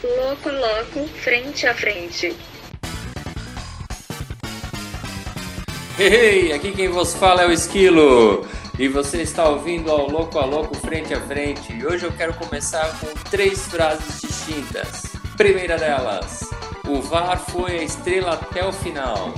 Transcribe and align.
Loco 0.00 0.48
Loco, 0.48 1.08
frente 1.08 1.66
a 1.66 1.74
frente. 1.74 2.32
Hey, 5.98 6.52
aqui 6.52 6.70
quem 6.70 6.88
vos 6.88 7.14
fala 7.14 7.42
é 7.42 7.46
o 7.48 7.52
Esquilo. 7.52 8.46
E 8.78 8.86
você 8.86 9.22
está 9.22 9.48
ouvindo 9.48 9.90
ao 9.90 10.08
Louco 10.08 10.38
a 10.38 10.44
Louco 10.44 10.76
Frente 10.76 11.12
a 11.14 11.20
Frente. 11.20 11.72
E 11.72 11.84
hoje 11.84 12.04
eu 12.06 12.12
quero 12.12 12.32
começar 12.34 12.96
com 13.00 13.08
três 13.28 13.66
frases 13.66 14.20
distintas. 14.20 15.02
Primeira 15.36 15.76
delas, 15.76 16.48
o 16.86 17.00
VAR 17.00 17.40
foi 17.50 17.80
a 17.80 17.82
estrela 17.82 18.34
até 18.34 18.64
o 18.64 18.72
final. 18.72 19.34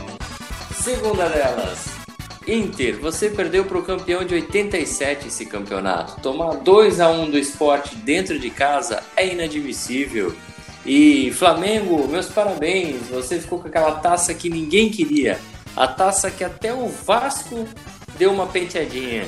Segunda 0.75 1.27
delas, 1.31 1.87
Inter, 2.47 2.99
você 2.99 3.31
perdeu 3.31 3.65
para 3.65 3.79
o 3.79 3.83
campeão 3.83 4.25
de 4.25 4.35
87 4.35 5.29
esse 5.29 5.47
campeonato. 5.47 6.21
Tomar 6.21 6.57
2 6.57 7.01
a 7.01 7.09
1 7.09 7.31
do 7.31 7.39
esporte 7.39 7.95
dentro 7.97 8.39
de 8.39 8.51
casa 8.51 9.03
é 9.17 9.27
inadmissível. 9.27 10.35
E 10.85 11.31
Flamengo, 11.33 12.09
meus 12.09 12.27
parabéns, 12.27 13.09
você 13.09 13.39
ficou 13.39 13.61
com 13.61 13.69
aquela 13.69 13.93
taça 13.93 14.33
que 14.35 14.49
ninguém 14.49 14.91
queria. 14.91 15.39
A 15.77 15.87
taça 15.87 16.31
que 16.31 16.43
até 16.43 16.73
o 16.73 16.89
Vasco 16.89 17.69
deu 18.19 18.33
uma 18.33 18.47
penteadinha. 18.47 19.27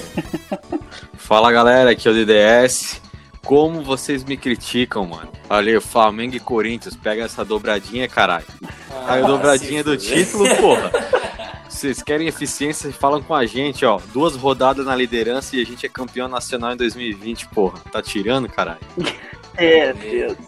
Fala 1.14 1.52
galera, 1.52 1.90
aqui 1.90 2.08
é 2.08 2.10
o 2.10 2.14
DDS. 2.14 3.00
Como 3.44 3.82
vocês 3.82 4.22
me 4.24 4.36
criticam, 4.36 5.04
mano. 5.04 5.30
Olha 5.50 5.74
aí, 5.74 5.80
Flamengo 5.80 6.36
e 6.36 6.40
Corinthians, 6.40 6.94
pega 6.94 7.24
essa 7.24 7.44
dobradinha, 7.44 8.08
caralho. 8.08 8.46
Ah, 8.90 9.14
a 9.14 9.20
dobradinha 9.20 9.82
do 9.82 9.96
título, 9.96 10.48
porra. 10.56 10.90
Vocês 11.68 12.02
querem 12.02 12.28
eficiência, 12.28 12.92
falam 12.92 13.22
com 13.22 13.34
a 13.34 13.44
gente, 13.46 13.84
ó. 13.84 13.98
Duas 14.12 14.36
rodadas 14.36 14.86
na 14.86 14.94
liderança 14.94 15.56
e 15.56 15.62
a 15.62 15.64
gente 15.64 15.84
é 15.84 15.88
campeão 15.88 16.28
nacional 16.28 16.74
em 16.74 16.76
2020, 16.76 17.48
porra. 17.48 17.80
Tá 17.90 18.00
tirando, 18.00 18.48
caralho? 18.48 18.80
É, 19.54 19.92
Deus. 19.92 20.38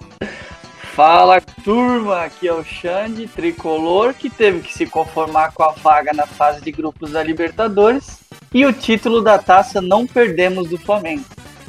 Fala 0.95 1.41
turma, 1.41 2.23
aqui 2.23 2.47
é 2.47 2.53
o 2.53 2.63
Xande, 2.63 3.27
tricolor, 3.27 4.15
que 4.15 4.31
teve 4.31 4.61
que 4.61 4.73
se 4.73 4.87
conformar 4.87 5.53
com 5.53 5.65
a 5.65 5.73
vaga 5.73 6.13
na 6.13 6.25
fase 6.25 6.61
de 6.61 6.71
grupos 6.71 7.11
da 7.11 7.21
Libertadores 7.21 8.21
e 8.53 8.65
o 8.65 8.73
título 8.73 9.21
da 9.21 9.37
taça 9.37 9.81
não 9.81 10.07
perdemos 10.07 10.69
do 10.69 10.79
Flamengo. 10.79 11.25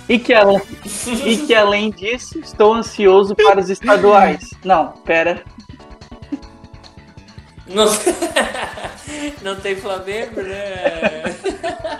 E 0.08 0.20
que, 0.20 0.32
além, 0.32 0.62
e 1.26 1.38
que 1.38 1.56
além 1.56 1.90
disso, 1.90 2.38
estou 2.38 2.76
ansioso 2.76 3.36
para 3.36 3.60
os 3.60 3.72
estaduais. 3.72 4.52
Não, 4.64 4.90
pera. 4.90 5.42
Não, 7.66 7.86
não 9.42 9.56
tem 9.56 9.76
Flamengo, 9.76 10.40
né? 10.44 11.36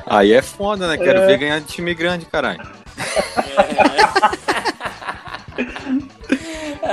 Aí 0.06 0.32
é 0.32 0.44
foda, 0.44 0.88
né? 0.88 0.96
Quero 0.96 1.22
é. 1.22 1.26
ver 1.26 1.40
ganhar 1.40 1.60
de 1.60 1.66
time 1.66 1.96
grande, 1.96 2.28
caralho. 2.28 2.62
É. 5.58 5.96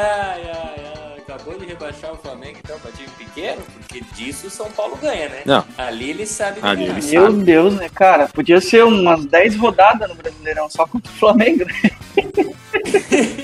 Ai, 0.02 0.42
ai, 0.50 0.84
ai. 0.96 1.12
Acabou 1.18 1.58
de 1.58 1.64
rebaixar 1.64 2.12
o 2.12 2.16
Flamengo 2.16 2.58
então 2.62 2.78
pra 2.80 2.90
time 2.92 3.08
pequeno, 3.16 3.62
porque 3.78 4.02
disso 4.14 4.48
o 4.48 4.50
São 4.50 4.70
Paulo 4.72 4.96
ganha, 5.00 5.28
né? 5.30 5.42
Não. 5.46 5.64
Ali 5.78 6.10
ele 6.10 6.26
sabe 6.26 6.58
Ali 6.62 6.84
ganhar. 6.86 6.98
ele 6.98 7.06
Meu 7.10 7.30
sabe. 7.30 7.44
Deus, 7.44 7.74
né, 7.74 7.88
cara? 7.88 8.28
Podia 8.28 8.60
ser 8.60 8.84
umas 8.84 9.24
10 9.24 9.56
rodadas 9.56 10.08
no 10.08 10.14
Brasileirão 10.14 10.68
só 10.68 10.84
contra 10.86 11.10
o 11.10 11.14
Flamengo, 11.14 11.64
né? 11.64 11.72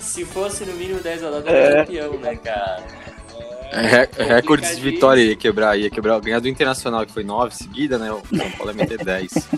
Se 0.00 0.24
fosse 0.24 0.64
no 0.64 0.72
mínimo 0.74 1.00
10 1.00 1.22
rodadas, 1.22 1.46
era 1.46 1.80
É. 1.80 1.84
campeão, 1.84 2.12
né, 2.18 2.36
cara? 2.36 2.84
É, 3.72 3.80
re- 3.86 4.24
recordes 4.34 4.74
de 4.76 4.82
vitória 4.82 5.22
ia 5.22 5.36
quebrar, 5.36 5.78
ia 5.78 5.88
quebrar. 5.88 6.20
Ganhar 6.20 6.40
do 6.40 6.48
Internacional, 6.48 7.06
que 7.06 7.12
foi 7.12 7.22
9 7.22 7.54
seguida, 7.54 7.98
né? 7.98 8.10
O 8.10 8.20
São 8.36 8.50
Paulo 8.52 8.72
ia 8.72 8.76
meter 8.76 8.98
10. 9.04 9.32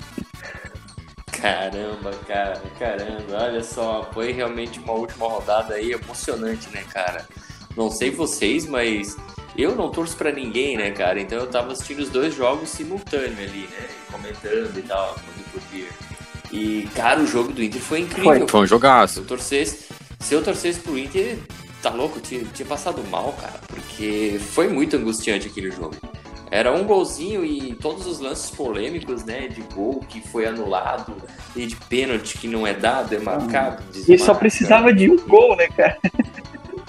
Caramba, 1.43 2.13
cara, 2.27 2.63
caramba. 2.79 3.37
Olha 3.43 3.65
só, 3.65 4.09
foi 4.15 4.31
realmente 4.31 4.79
uma 4.79 4.93
última 4.93 5.27
rodada 5.29 5.75
aí 5.75 5.91
emocionante, 5.91 6.69
né, 6.71 6.85
cara? 6.89 7.27
Não 7.77 7.91
sei 7.91 8.13
vocês, 8.13 8.65
mas 8.65 9.17
eu 9.57 9.75
não 9.75 9.91
torço 9.91 10.17
pra 10.17 10.31
ninguém, 10.31 10.77
né, 10.77 10.93
cara? 10.93 11.21
Então 11.21 11.39
eu 11.39 11.49
tava 11.49 11.73
assistindo 11.73 11.99
os 11.99 12.11
dois 12.11 12.33
jogos 12.33 12.69
simultâneo 12.69 13.43
ali, 13.43 13.69
né? 13.73 13.89
Comentando 14.11 14.79
e 14.79 14.83
tal, 14.83 15.15
quando 15.17 15.53
podia. 15.53 15.89
E, 16.53 16.89
cara, 16.95 17.19
o 17.21 17.27
jogo 17.27 17.53
do 17.53 17.61
Inter 17.61 17.81
foi 17.81 18.01
incrível. 18.01 18.47
Foi 18.47 18.61
um 18.61 18.65
Se 18.65 18.71
jogaço. 18.71 19.19
eu 19.21 19.25
torcesse, 19.25 19.87
se 20.21 20.35
eu 20.35 20.45
torcesse 20.45 20.79
pro 20.79 20.97
Inter, 20.97 21.39
tá 21.83 21.91
louco, 21.91 22.21
tinha, 22.21 22.45
tinha 22.45 22.69
passado 22.69 23.03
mal, 23.11 23.33
cara, 23.33 23.59
porque 23.67 24.39
foi 24.53 24.69
muito 24.69 24.97
angustiante 24.97 25.49
aquele 25.49 25.73
jogo. 25.73 25.97
Era 26.55 26.71
um 26.71 26.85
golzinho 26.85 27.43
e 27.47 27.75
todos 27.77 28.07
os 28.07 28.21
lances 28.21 28.51
polêmicos, 28.51 29.25
né, 29.25 29.49
de 29.49 29.63
gol 29.75 30.01
que 30.07 30.21
foi 30.21 30.45
anulado 30.47 31.17
e 31.57 31.65
de 31.65 31.75
pênalti 31.75 32.37
que 32.37 32.47
não 32.47 32.67
é 32.67 32.75
dado, 32.75 33.15
é 33.15 33.19
marcado. 33.19 33.83
E 34.07 34.19
só 34.19 34.35
precisava 34.35 34.93
de 34.93 35.11
um 35.11 35.17
gol, 35.27 35.57
né, 35.57 35.67
cara? 35.69 35.97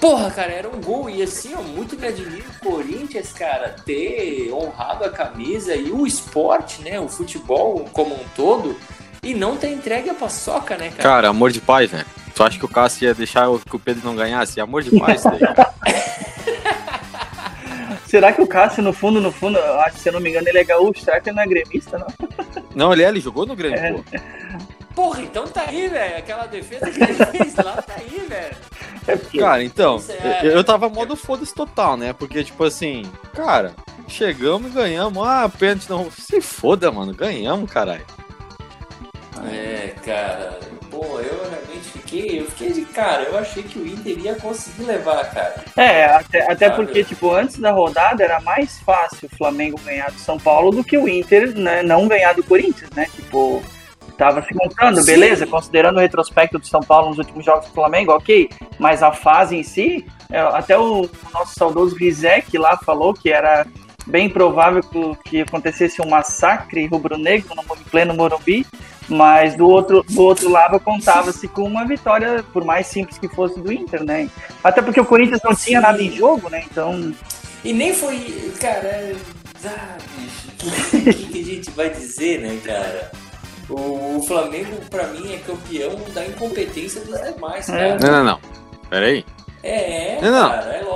Porra, 0.01 0.29
cara, 0.31 0.51
era 0.51 0.67
um 0.67 0.81
gol 0.81 1.09
e 1.09 1.23
assim, 1.23 1.53
ó, 1.57 1.61
muito 1.61 1.97
me 1.97 2.05
admiro 2.05 2.43
o 2.61 2.65
Corinthians, 2.69 3.31
cara, 3.31 3.73
ter 3.85 4.51
honrado 4.51 5.05
a 5.05 5.09
camisa 5.09 5.73
e 5.73 5.89
o 5.93 6.05
esporte, 6.05 6.81
né, 6.81 6.99
o 6.99 7.07
futebol 7.07 7.85
como 7.93 8.13
um 8.13 8.25
todo 8.35 8.75
e 9.23 9.33
não 9.33 9.55
ter 9.55 9.69
entregue 9.69 10.09
a 10.09 10.13
paçoca, 10.13 10.75
né, 10.75 10.89
cara? 10.89 11.03
Cara, 11.03 11.29
amor 11.29 11.51
de 11.53 11.61
pai, 11.61 11.87
velho. 11.87 12.05
Tu 12.35 12.43
acha 12.43 12.59
que 12.59 12.65
o 12.65 12.67
Cássio 12.67 13.05
ia 13.05 13.13
deixar 13.13 13.47
o- 13.49 13.59
que 13.59 13.75
o 13.77 13.79
Pedro 13.79 14.01
não 14.03 14.13
ganhasse? 14.15 14.59
Amor 14.59 14.83
de 14.83 14.99
pai, 14.99 15.15
isso 15.15 15.29
daí. 15.29 15.39
cara. 15.39 15.73
Será 18.13 18.31
que 18.31 18.43
o 18.43 18.45
Cássio, 18.47 18.83
no 18.83 18.93
fundo, 18.93 19.19
no 19.19 19.31
fundo, 19.31 19.57
eu 19.57 19.79
acho 19.79 19.95
que 19.95 20.01
se 20.01 20.09
eu 20.09 20.13
não 20.13 20.19
me 20.19 20.29
engano, 20.29 20.47
ele 20.47 20.59
é 20.59 20.63
gaúcho? 20.63 21.03
Será 21.03 21.19
que 21.19 21.29
ele 21.29 21.35
não 21.35 21.41
é 21.41 21.47
gremista, 21.47 21.97
não? 21.97 22.07
Não, 22.75 22.93
ele 22.93 23.03
é, 23.03 23.07
ele 23.07 23.19
jogou 23.19 23.43
no 23.43 23.55
Grêmio, 23.55 23.79
É. 23.79 23.91
pô. 23.93 24.03
Porra, 24.93 25.21
então 25.23 25.47
tá 25.47 25.63
aí, 25.67 25.87
velho. 25.87 26.17
Aquela 26.17 26.45
defesa 26.45 26.91
que 26.91 27.01
ele 27.03 27.13
fez 27.25 27.55
lá 27.55 27.81
tá 27.81 27.95
aí, 27.97 28.23
velho. 28.29 28.55
É 29.07 29.15
porque... 29.15 29.39
Cara, 29.39 29.63
então, 29.63 29.99
é- 30.09 30.45
eu, 30.45 30.51
eu 30.51 30.63
tava 30.63 30.87
modo 30.89 31.15
foda-se 31.15 31.55
total, 31.55 31.97
né? 31.97 32.13
Porque, 32.13 32.43
tipo 32.43 32.63
assim, 32.63 33.03
cara, 33.33 33.73
chegamos 34.07 34.69
e 34.71 34.75
ganhamos. 34.75 35.25
Ah, 35.27 35.49
pênalti 35.49 35.89
não. 35.89 36.11
Se 36.11 36.39
foda, 36.39 36.91
mano, 36.91 37.15
ganhamos, 37.15 37.71
caralho. 37.71 38.05
É, 39.51 39.95
cara. 40.05 40.59
Pô, 40.91 41.19
eu 41.19 41.42
fiquei. 42.13 42.39
Eu 42.39 42.45
fiquei 42.45 42.73
de 42.73 42.81
cara. 42.85 43.23
Eu 43.23 43.37
achei 43.37 43.63
que 43.63 43.79
o 43.79 43.87
Inter 43.87 44.17
ia 44.19 44.35
conseguir 44.35 44.83
levar, 44.83 45.29
cara. 45.31 45.55
É, 45.75 46.05
até, 46.05 46.51
até 46.51 46.67
Sabe? 46.67 46.75
porque, 46.75 47.03
tipo, 47.03 47.31
antes 47.31 47.57
da 47.57 47.71
rodada 47.71 48.23
era 48.23 48.39
mais 48.41 48.79
fácil 48.79 49.29
o 49.31 49.35
Flamengo 49.35 49.79
ganhar 49.83 50.11
do 50.11 50.19
São 50.19 50.37
Paulo 50.37 50.71
do 50.71 50.83
que 50.83 50.97
o 50.97 51.07
Inter 51.07 51.57
né, 51.57 51.81
não 51.81 52.07
ganhar 52.07 52.33
do 52.33 52.43
Corinthians, 52.43 52.89
né? 52.91 53.07
Tipo, 53.15 53.61
tava 54.17 54.43
se 54.43 54.53
contando, 54.53 54.99
Sim. 55.01 55.05
beleza, 55.05 55.47
considerando 55.47 55.97
o 55.97 55.99
retrospecto 55.99 56.59
do 56.59 56.67
São 56.67 56.81
Paulo 56.81 57.09
nos 57.09 57.17
últimos 57.17 57.43
jogos 57.43 57.67
do 57.67 57.73
Flamengo, 57.73 58.11
ok, 58.11 58.47
mas 58.77 59.01
a 59.01 59.11
fase 59.11 59.55
em 59.55 59.63
si, 59.63 60.05
é, 60.29 60.39
até 60.39 60.77
o 60.77 61.09
nosso 61.33 61.55
saudoso 61.55 61.95
Rizek 61.95 62.55
lá 62.57 62.77
falou 62.77 63.13
que 63.13 63.31
era 63.31 63.65
bem 64.05 64.29
provável 64.29 64.81
que, 65.23 65.41
acontecesse 65.41 66.01
um 66.01 66.09
massacre 66.09 66.85
rubro-negro 66.87 67.55
no 67.55 67.63
pleno 67.89 68.13
Morumbi, 68.13 68.65
mas 69.07 69.55
do 69.55 69.67
outro, 69.67 70.03
do 70.09 70.21
outro 70.21 70.49
lado 70.49 70.79
contava-se 70.79 71.47
com 71.47 71.63
uma 71.63 71.85
vitória, 71.85 72.43
por 72.53 72.63
mais 72.63 72.87
simples 72.87 73.17
que 73.17 73.27
fosse, 73.27 73.59
do 73.59 73.71
Inter, 73.71 74.03
né? 74.03 74.29
Até 74.63 74.81
porque 74.81 74.99
o 74.99 75.05
Corinthians 75.05 75.41
não 75.43 75.55
tinha 75.55 75.81
nada 75.81 76.01
em 76.01 76.11
jogo, 76.11 76.49
né? 76.49 76.63
Então, 76.69 77.13
E 77.63 77.73
nem 77.73 77.93
foi. 77.93 78.51
Cara. 78.59 78.87
é- 78.87 79.15
Ah, 79.65 79.97
bicho. 80.17 80.47
O 81.01 81.13
que, 81.13 81.25
que 81.27 81.39
a 81.41 81.45
gente 81.55 81.71
vai 81.71 81.89
dizer, 81.89 82.39
né, 82.41 82.59
cara? 82.65 83.11
O, 83.69 84.17
o 84.17 84.23
Flamengo, 84.27 84.75
pra 84.89 85.07
mim, 85.07 85.33
é 85.33 85.37
campeão 85.37 85.95
da 86.13 86.25
incompetência 86.25 86.99
dos 87.01 87.19
demais, 87.21 87.65
cara. 87.67 87.97
Não, 87.97 88.11
não, 88.11 88.23
não. 88.25 88.39
Pera 88.89 89.05
aí. 89.05 89.25
É, 89.63 90.17
é, 90.17 90.21
Não, 90.21 90.31
não. 90.31 90.49
cara. 90.49 90.73
É 90.73 90.81
lógico 90.83 90.91
é. 90.91 90.92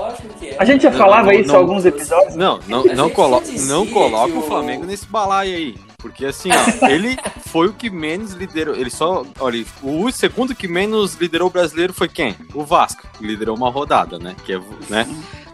A 0.60 0.66
gente 0.66 0.84
já 0.84 0.90
Não, 0.92 0.98
falava 0.98 1.26
não, 1.28 1.32
isso 1.34 1.50
em 1.50 1.54
não. 1.54 1.56
alguns 1.60 1.86
episódios. 1.86 2.36
Não, 2.36 2.60
não, 2.68 2.84
não, 2.84 3.10
colo 3.10 3.42
não 3.68 3.88
coloca 3.88 4.34
o 4.34 4.40
o- 4.40 4.42
Flamengo 4.44 4.86
nesse 4.86 5.06
balaio 5.06 5.56
aí. 5.56 5.76
Porque 5.98 6.26
assim, 6.26 6.50
ó, 6.52 6.86
ele 6.88 7.18
foi 7.48 7.68
o 7.68 7.74
que 7.74 7.90
menos 7.90 8.32
liderou. 8.34 8.76
Ele 8.76 8.90
só. 8.90 9.26
Olha, 9.40 9.66
o 9.82 10.12
segundo 10.12 10.54
que 10.56 10.68
menos 10.68 11.16
liderou 11.16 11.48
o 11.48 11.52
brasileiro 11.52 11.94
foi 11.94 12.08
quem? 12.08 12.36
O 12.54 12.64
Vasco, 12.64 13.04
que 13.18 13.26
liderou 13.26 13.56
uma 13.58 13.70
rodada, 13.70 14.20
né? 14.20 14.36
Que 14.46 14.54
é, 14.54 14.60
né? 14.90 15.08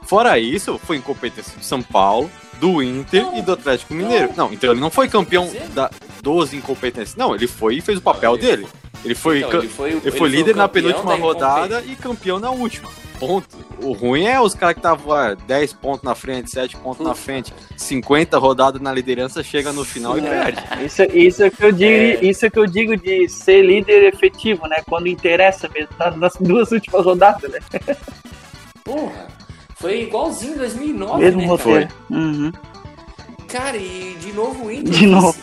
Fora 0.05 0.37
isso, 0.37 0.77
foi 0.83 0.97
incompetência 0.97 1.57
do 1.57 1.63
São 1.63 1.81
Paulo, 1.81 2.29
do 2.59 2.83
Inter 2.83 3.23
Não. 3.23 3.37
e 3.37 3.41
do 3.41 3.53
Atlético 3.53 3.93
Mineiro. 3.93 4.31
Não, 4.35 4.51
então 4.51 4.71
ele 4.71 4.81
não 4.81 4.91
foi 4.91 5.07
campeão 5.07 5.49
da, 5.73 5.89
dos 6.21 6.53
incompetências. 6.53 7.15
Não, 7.15 7.33
ele 7.33 7.47
foi 7.47 7.77
e 7.77 7.81
fez 7.81 7.97
o 7.97 8.01
papel 8.01 8.33
Ele 8.33 8.41
dele. 8.45 8.67
Ele 9.03 9.15
foi, 9.15 9.39
Então, 9.39 9.49
ca- 9.49 9.57
ele 9.59 9.67
foi, 9.69 9.91
ele 9.91 10.11
foi 10.11 10.29
líder 10.29 10.55
na 10.55 10.67
penúltima 10.67 11.11
da 11.11 11.15
rodada 11.17 11.83
e 11.87 11.95
campeão 11.95 12.37
na 12.37 12.51
última. 12.51 12.89
Ponto. 13.27 13.47
O 13.81 13.91
ruim 13.91 14.25
é 14.25 14.39
os 14.39 14.53
caras 14.53 14.73
que 14.75 14.79
estavam 14.79 15.11
ah, 15.13 15.35
10 15.47 15.73
pontos 15.73 16.03
na 16.03 16.15
frente, 16.15 16.49
7 16.49 16.75
pontos 16.77 17.05
na 17.05 17.13
frente, 17.15 17.53
50 17.75 18.37
rodadas 18.37 18.81
na 18.81 18.91
liderança, 18.93 19.43
chega 19.43 19.71
no 19.73 19.83
final 19.83 20.17
e 20.17 20.21
perde. 20.21 20.61
Isso, 20.85 21.03
isso, 21.13 21.43
é 21.43 21.49
que 21.49 21.63
eu 21.63 21.71
digo, 21.71 21.91
É. 21.91 22.25
isso 22.25 22.45
é 22.45 22.49
que 22.49 22.59
eu 22.59 22.65
digo 22.65 22.95
de 22.97 23.27
ser 23.29 23.61
líder 23.63 24.13
efetivo, 24.13 24.67
né? 24.67 24.77
Quando 24.87 25.07
interessa 25.07 25.69
mesmo, 25.73 25.89
na- 25.99 26.11
nas 26.11 26.33
duas 26.39 26.71
últimas 26.71 27.03
rodadas, 27.05 27.51
né? 27.51 27.59
Porra, 28.83 29.27
foi 29.75 30.01
igualzinho 30.03 30.53
em 30.55 30.57
2009, 30.57 31.23
Mesmo 31.23 31.41
né, 31.41 31.47
roteiro. 31.47 31.87
cara? 31.87 31.93
Uhum. 32.09 32.51
Cara, 33.47 33.77
e 33.77 34.15
de 34.19 34.33
novo 34.33 34.65
o 34.65 34.71
Inter. 34.71 34.93
De 34.93 35.07
novo. 35.07 35.35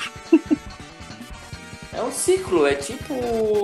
Um 2.21 2.23
ciclo, 2.23 2.67
é 2.67 2.75
tipo 2.75 3.15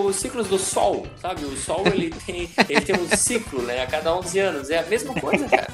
os 0.07 0.17
ciclos 0.17 0.49
do 0.49 0.59
Sol, 0.59 1.07
sabe? 1.21 1.45
O 1.45 1.55
Sol 1.59 1.83
ele 1.87 2.09
tem, 2.25 2.49
ele 2.71 2.81
tem 2.81 2.97
um 2.97 3.07
ciclo, 3.15 3.61
né? 3.61 3.83
A 3.83 3.87
cada 3.87 4.17
11 4.17 4.39
anos. 4.39 4.71
É 4.71 4.79
a 4.79 4.83
mesma 4.87 5.13
coisa, 5.13 5.47
cara. 5.47 5.69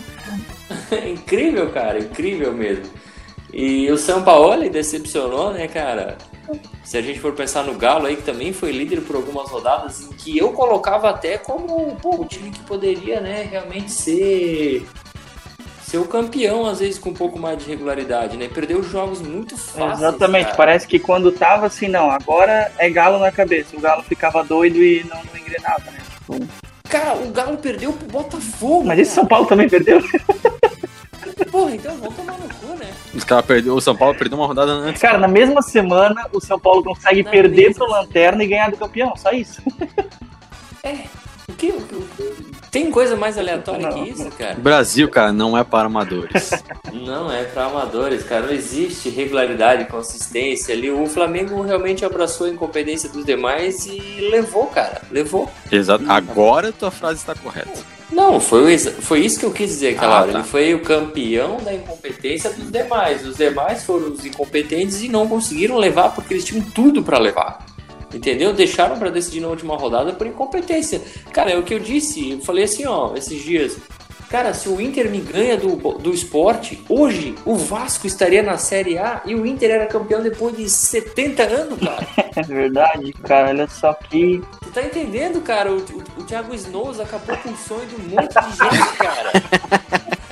incrível, 1.06 1.70
cara, 1.70 1.98
incrível 1.98 2.54
mesmo. 2.54 2.86
E 3.52 3.90
o 3.90 3.98
São 3.98 4.22
Paulo 4.22 4.70
decepcionou, 4.70 5.52
né, 5.52 5.68
cara? 5.68 6.16
Se 6.82 6.96
a 6.96 7.02
gente 7.02 7.20
for 7.20 7.34
pensar 7.34 7.62
no 7.62 7.74
Galo 7.74 8.06
aí, 8.06 8.16
que 8.16 8.22
também 8.22 8.54
foi 8.54 8.72
líder 8.72 9.02
por 9.02 9.14
algumas 9.14 9.50
rodadas, 9.50 10.00
em 10.00 10.12
que 10.12 10.38
eu 10.38 10.50
colocava 10.54 11.10
até 11.10 11.36
como 11.36 11.94
pô, 11.96 12.22
o 12.22 12.24
time 12.24 12.50
que 12.50 12.60
poderia, 12.60 13.20
né, 13.20 13.46
realmente 13.50 13.92
ser 13.92 14.86
ser 15.92 15.98
o 15.98 16.06
campeão, 16.06 16.64
às 16.64 16.80
vezes 16.80 16.98
com 16.98 17.10
um 17.10 17.14
pouco 17.14 17.38
mais 17.38 17.58
de 17.58 17.68
regularidade, 17.68 18.38
né? 18.38 18.48
Perdeu 18.48 18.82
jogos 18.82 19.20
muito 19.20 19.58
fáceis. 19.58 19.98
Exatamente, 19.98 20.44
cara. 20.46 20.56
parece 20.56 20.86
que 20.86 20.98
quando 20.98 21.30
tava 21.30 21.66
assim, 21.66 21.86
não, 21.86 22.10
agora 22.10 22.72
é 22.78 22.88
Galo 22.88 23.18
na 23.18 23.30
cabeça. 23.30 23.76
O 23.76 23.80
Galo 23.80 24.02
ficava 24.02 24.42
doido 24.42 24.82
e 24.82 25.04
não, 25.04 25.22
não 25.22 25.38
engrenava, 25.38 25.90
né? 25.90 25.98
Tipo, 26.18 26.48
Cara, 26.88 27.16
o 27.18 27.30
Galo 27.30 27.58
perdeu 27.58 27.92
pro 27.92 28.06
Botafogo. 28.08 28.84
mas 28.86 28.98
esse 28.98 29.10
São 29.12 29.26
Paulo 29.26 29.46
também 29.46 29.68
perdeu. 29.68 30.00
Porra, 31.52 31.74
então 31.74 31.94
vamos 31.98 32.16
tomar 32.16 32.38
no 32.38 32.48
cu, 32.48 32.74
né? 32.78 32.90
Os 33.14 33.24
caras 33.24 33.44
perdeu, 33.44 33.74
o 33.74 33.80
São 33.80 33.94
Paulo 33.94 34.16
perdeu 34.16 34.38
uma 34.38 34.46
rodada 34.46 34.72
antes. 34.72 35.02
Cara, 35.02 35.18
na 35.18 35.28
mesma 35.28 35.60
semana 35.60 36.26
o 36.32 36.40
São 36.40 36.58
Paulo 36.58 36.82
consegue 36.82 37.22
Na 37.22 37.30
perder 37.30 37.68
mesma 37.68 37.84
pro 37.84 37.92
Lanterna 37.94 38.42
e 38.42 38.46
ganhar 38.46 38.70
do 38.70 38.78
campeão, 38.78 39.14
só 39.14 39.30
isso. 39.30 39.60
É. 40.82 41.04
O 41.50 41.52
que, 41.52 41.66
o 41.68 41.82
que- 41.82 42.31
tem 42.72 42.90
coisa 42.90 43.14
mais 43.14 43.36
aleatória 43.38 43.88
Não. 43.90 43.92
que 44.02 44.10
isso, 44.10 44.24
cara? 44.30 44.54
Brasil, 44.54 45.06
cara, 45.08 45.30
não 45.30 45.56
é 45.56 45.62
para 45.62 45.86
amadores. 45.86 46.50
Não 46.92 47.30
é 47.32 47.44
pra 47.44 47.66
amadores, 47.66 48.22
cara. 48.22 48.46
Não 48.46 48.52
existe 48.52 49.08
regularidade, 49.08 49.84
consistência 49.86 50.74
ali. 50.74 50.90
O 50.90 51.06
Flamengo 51.06 51.60
realmente 51.62 52.04
abraçou 52.04 52.46
a 52.46 52.50
incompetência 52.50 53.08
dos 53.08 53.24
demais 53.24 53.86
e 53.86 54.28
levou, 54.30 54.66
cara. 54.66 55.02
Levou. 55.10 55.50
Exato. 55.70 56.04
Agora 56.08 56.70
tua 56.72 56.90
frase 56.90 57.20
está 57.20 57.34
correta. 57.34 57.80
Não, 58.10 58.38
foi, 58.38 58.78
foi 58.78 59.20
isso 59.20 59.40
que 59.40 59.46
eu 59.46 59.50
quis 59.52 59.70
dizer 59.70 59.96
aquela 59.96 60.18
Ah, 60.18 60.22
hora. 60.22 60.32
tá. 60.32 60.38
Ele 60.40 60.46
foi 60.48 60.74
o 60.74 60.80
campeão 60.80 61.56
da 61.62 61.72
incompetência 61.74 62.50
dos 62.50 62.70
demais. 62.70 63.26
Os 63.26 63.36
demais 63.36 63.84
foram 63.84 64.12
os 64.12 64.24
incompetentes 64.24 65.02
e 65.02 65.08
não 65.08 65.26
conseguiram 65.26 65.76
levar 65.78 66.10
porque 66.14 66.34
eles 66.34 66.44
tinham 66.44 66.62
tudo 66.62 67.02
pra 67.02 67.18
levar. 67.18 67.64
Entendeu? 68.12 68.52
Deixaram 68.52 68.98
pra 68.98 69.10
decidir 69.10 69.40
na 69.40 69.48
última 69.48 69.76
rodada 69.76 70.12
por 70.12 70.26
incompetência. 70.26 71.00
Cara, 71.32 71.50
é 71.50 71.56
o 71.56 71.62
que 71.62 71.74
eu 71.74 71.78
disse. 71.78 72.32
Eu 72.32 72.40
falei 72.40 72.64
assim, 72.64 72.86
ó, 72.86 73.14
esses 73.16 73.42
dias. 73.42 73.76
Cara, 74.28 74.54
se 74.54 74.66
o 74.66 74.80
Inter 74.80 75.10
me 75.10 75.20
ganha 75.20 75.58
do, 75.58 75.76
do 75.98 76.10
esporte, 76.10 76.82
hoje 76.88 77.34
o 77.44 77.54
Vasco 77.54 78.06
estaria 78.06 78.42
na 78.42 78.56
Série 78.56 78.96
A 78.96 79.20
e 79.26 79.34
o 79.34 79.44
Inter 79.44 79.70
era 79.70 79.86
campeão 79.86 80.22
depois 80.22 80.56
de 80.56 80.70
70 80.70 81.42
anos, 81.42 81.78
cara. 81.78 82.06
É 82.34 82.40
verdade, 82.40 83.12
cara. 83.24 83.50
Olha 83.50 83.68
só 83.68 83.92
que. 83.92 84.42
Tu 84.62 84.70
tá 84.70 84.82
entendendo, 84.82 85.42
cara? 85.42 85.70
O, 85.70 85.80
o, 85.80 86.20
o 86.22 86.24
Thiago 86.24 86.54
Snows 86.54 86.98
acabou 86.98 87.36
com 87.36 87.50
o 87.50 87.56
sonho 87.58 87.86
de 87.86 87.94
um 87.94 88.08
monte 88.08 88.32
de 88.32 88.56
gente, 88.56 88.96
cara. 88.96 89.32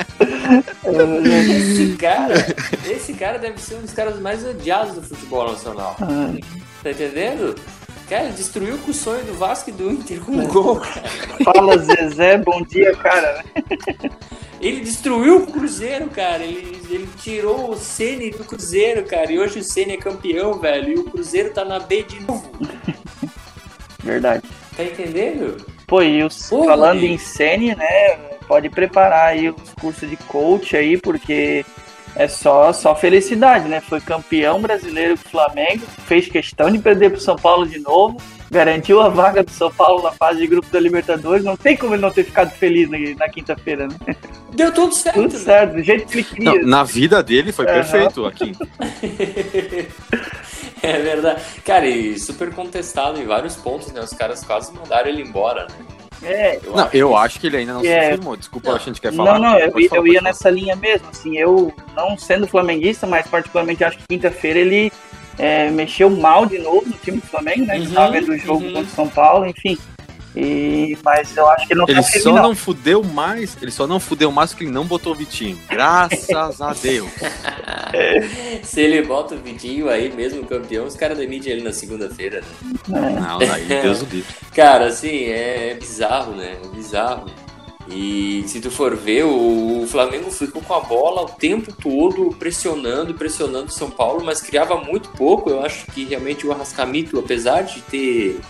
Esse 0.82 1.96
cara, 1.96 2.34
esse 2.88 3.14
cara 3.14 3.38
deve 3.38 3.60
ser 3.60 3.76
um 3.76 3.82
dos 3.82 3.92
caras 3.92 4.18
mais 4.18 4.44
odiados 4.44 4.94
do 4.94 5.02
futebol 5.02 5.50
nacional. 5.50 5.96
ah, 6.00 6.32
Tá 6.82 6.90
entendendo? 6.90 7.54
Cara, 8.08 8.24
ele 8.24 8.32
destruiu 8.32 8.76
com 8.78 8.90
o 8.90 8.94
sonho 8.94 9.24
do 9.24 9.34
Vasco 9.34 9.70
e 9.70 9.72
do 9.72 9.90
Inter 9.90 10.20
com 10.20 10.32
um 10.32 10.46
gol, 10.46 10.80
cara. 10.80 11.08
Fala 11.44 11.78
Zezé, 11.78 12.38
bom 12.38 12.62
dia, 12.62 12.94
cara. 12.96 13.44
Ele 14.60 14.80
destruiu 14.80 15.38
o 15.38 15.46
Cruzeiro, 15.46 16.08
cara. 16.08 16.42
Ele, 16.42 16.82
ele 16.90 17.08
tirou 17.16 17.70
o 17.70 17.76
Ceni 17.76 18.30
do 18.30 18.44
Cruzeiro, 18.44 19.04
cara. 19.04 19.32
E 19.32 19.38
hoje 19.38 19.60
o 19.60 19.64
Ceni 19.64 19.92
é 19.92 19.96
campeão, 19.96 20.58
velho. 20.58 20.88
E 20.90 20.98
o 20.98 21.04
Cruzeiro 21.04 21.50
tá 21.50 21.64
na 21.64 21.78
B 21.78 22.02
de 22.02 22.20
novo. 22.20 22.50
Verdade. 24.02 24.42
Tá 24.76 24.84
entendendo? 24.84 25.64
Pô, 25.86 26.02
e 26.02 26.22
os, 26.22 26.48
Porra, 26.48 26.66
falando 26.66 27.02
em 27.02 27.16
Sene, 27.16 27.74
né? 27.74 28.16
Pode 28.46 28.68
preparar 28.68 29.28
aí 29.28 29.48
os 29.48 29.74
cursos 29.80 30.08
de 30.08 30.16
coach 30.16 30.76
aí, 30.76 30.96
porque 30.96 31.64
é 32.14 32.28
só, 32.28 32.72
só 32.72 32.94
felicidade, 32.94 33.68
né? 33.68 33.80
Foi 33.80 34.00
campeão 34.00 34.60
brasileiro 34.60 35.14
do 35.14 35.28
Flamengo, 35.28 35.82
fez 36.06 36.28
questão 36.28 36.70
de 36.70 36.78
perder 36.78 37.10
pro 37.10 37.20
São 37.20 37.36
Paulo 37.36 37.66
de 37.66 37.78
novo, 37.78 38.20
garantiu 38.50 39.00
a 39.00 39.08
vaga 39.08 39.42
do 39.42 39.50
São 39.50 39.70
Paulo 39.70 40.02
na 40.02 40.12
fase 40.12 40.40
de 40.40 40.46
grupo 40.46 40.68
da 40.70 40.80
Libertadores. 40.80 41.44
Não 41.44 41.56
tem 41.56 41.76
como 41.76 41.94
ele 41.94 42.02
não 42.02 42.10
ter 42.10 42.24
ficado 42.24 42.50
feliz 42.50 42.90
na, 42.90 42.98
na 43.16 43.28
quinta-feira, 43.28 43.86
né? 43.86 44.16
Deu 44.54 44.72
tudo 44.72 44.94
certo. 44.94 45.16
Tudo 45.16 45.32
né? 45.32 45.38
certo, 45.38 45.74
do 45.74 45.82
jeito 45.82 46.06
que 46.06 46.18
ele 46.18 46.44
Não, 46.44 46.52
queria. 46.52 46.66
na 46.66 46.82
vida 46.82 47.22
dele 47.22 47.52
foi 47.52 47.66
Aham. 47.66 47.74
perfeito 47.74 48.26
aqui. 48.26 48.52
É 50.82 50.98
verdade. 50.98 51.42
Cara, 51.62 51.86
e 51.86 52.18
super 52.18 52.54
contestado 52.54 53.20
em 53.20 53.26
vários 53.26 53.54
pontos, 53.54 53.92
né? 53.92 54.00
Os 54.00 54.14
caras 54.14 54.42
quase 54.42 54.72
mandaram 54.72 55.10
ele 55.10 55.22
embora, 55.22 55.66
né? 55.66 55.74
É, 56.22 56.56
Eu 56.62 56.72
Não, 56.72 56.84
acho 56.84 56.96
eu 56.96 57.08
que- 57.08 57.14
acho 57.16 57.40
que 57.40 57.46
ele 57.46 57.56
ainda 57.58 57.72
não 57.74 57.80
É. 57.84 58.02
se 58.04 58.10
firmou. 58.16 58.36
Desculpa, 58.36 58.68
Não. 58.70 58.76
a 58.76 58.78
gente 58.78 59.00
quer 59.00 59.12
falar. 59.12 59.38
Não, 59.38 59.50
não, 59.50 59.58
eu, 59.58 59.70
eu 59.74 60.06
ia 60.06 60.18
falar. 60.20 60.22
nessa 60.22 60.50
linha 60.50 60.76
mesmo. 60.76 61.08
Assim, 61.10 61.36
eu, 61.38 61.72
não 61.96 62.16
sendo 62.18 62.46
flamenguista, 62.46 63.06
mas 63.06 63.26
particularmente 63.26 63.82
acho 63.84 63.98
que 63.98 64.04
quinta-feira 64.08 64.58
ele 64.58 64.92
é, 65.38 65.70
mexeu 65.70 66.10
mal 66.10 66.44
de 66.44 66.58
novo 66.58 66.82
no 66.86 66.92
time 66.98 67.18
do 67.18 67.26
Flamengo, 67.26 67.64
né? 67.64 67.76
Uhum, 67.78 67.84
Uhum, 67.86 67.92
tava 67.94 68.12
vendo 68.12 68.28
o 68.32 68.38
jogo 68.38 68.64
uhum. 68.64 68.72
contra 68.74 68.90
o 68.90 68.94
São 68.94 69.08
Paulo, 69.08 69.46
enfim. 69.46 69.78
E, 70.34 70.96
mas 71.04 71.36
eu 71.36 71.48
acho 71.50 71.66
que 71.66 71.72
ele 71.72 71.80
não 71.80 71.88
Ele 71.88 72.02
só 72.02 72.32
não. 72.32 72.42
não 72.42 72.54
fudeu 72.54 73.02
mais, 73.02 73.56
ele 73.60 73.70
só 73.70 73.86
não 73.86 73.98
fudeu 73.98 74.30
mais 74.30 74.50
porque 74.50 74.64
ele 74.64 74.72
não 74.72 74.86
botou 74.86 75.12
o 75.12 75.16
Vitinho. 75.16 75.58
Graças 75.68 76.60
a 76.60 76.72
Deus. 76.72 77.10
Se 78.62 78.80
ele 78.80 79.02
bota 79.02 79.34
o 79.34 79.38
Vitinho 79.38 79.88
aí, 79.88 80.12
mesmo 80.12 80.44
campeão, 80.46 80.86
os 80.86 80.94
caras 80.94 81.18
demitem 81.18 81.52
ele 81.52 81.62
na 81.62 81.72
segunda-feira, 81.72 82.42
né? 82.88 83.20
Não, 83.20 83.40
aí 83.40 83.64
Deus 83.64 84.02
o 84.02 84.04
livre. 84.04 84.32
Cara, 84.54 84.86
assim, 84.86 85.24
é 85.24 85.76
bizarro, 85.78 86.36
né? 86.36 86.58
É 86.64 86.68
bizarro. 86.68 87.26
E 87.88 88.44
se 88.46 88.60
tu 88.60 88.70
for 88.70 88.94
ver, 88.94 89.24
o 89.24 89.84
Flamengo 89.88 90.30
ficou 90.30 90.62
com 90.62 90.74
a 90.74 90.80
bola 90.80 91.22
o 91.22 91.28
tempo 91.28 91.72
todo 91.72 92.30
pressionando, 92.38 93.14
pressionando 93.14 93.66
o 93.66 93.72
São 93.72 93.90
Paulo, 93.90 94.22
mas 94.24 94.40
criava 94.40 94.76
muito 94.76 95.08
pouco. 95.10 95.50
Eu 95.50 95.64
acho 95.64 95.86
que 95.86 96.04
realmente 96.04 96.46
o 96.46 96.52
Arrascamito, 96.52 97.18
apesar 97.18 97.62
de 97.62 97.80
ter 97.82 98.40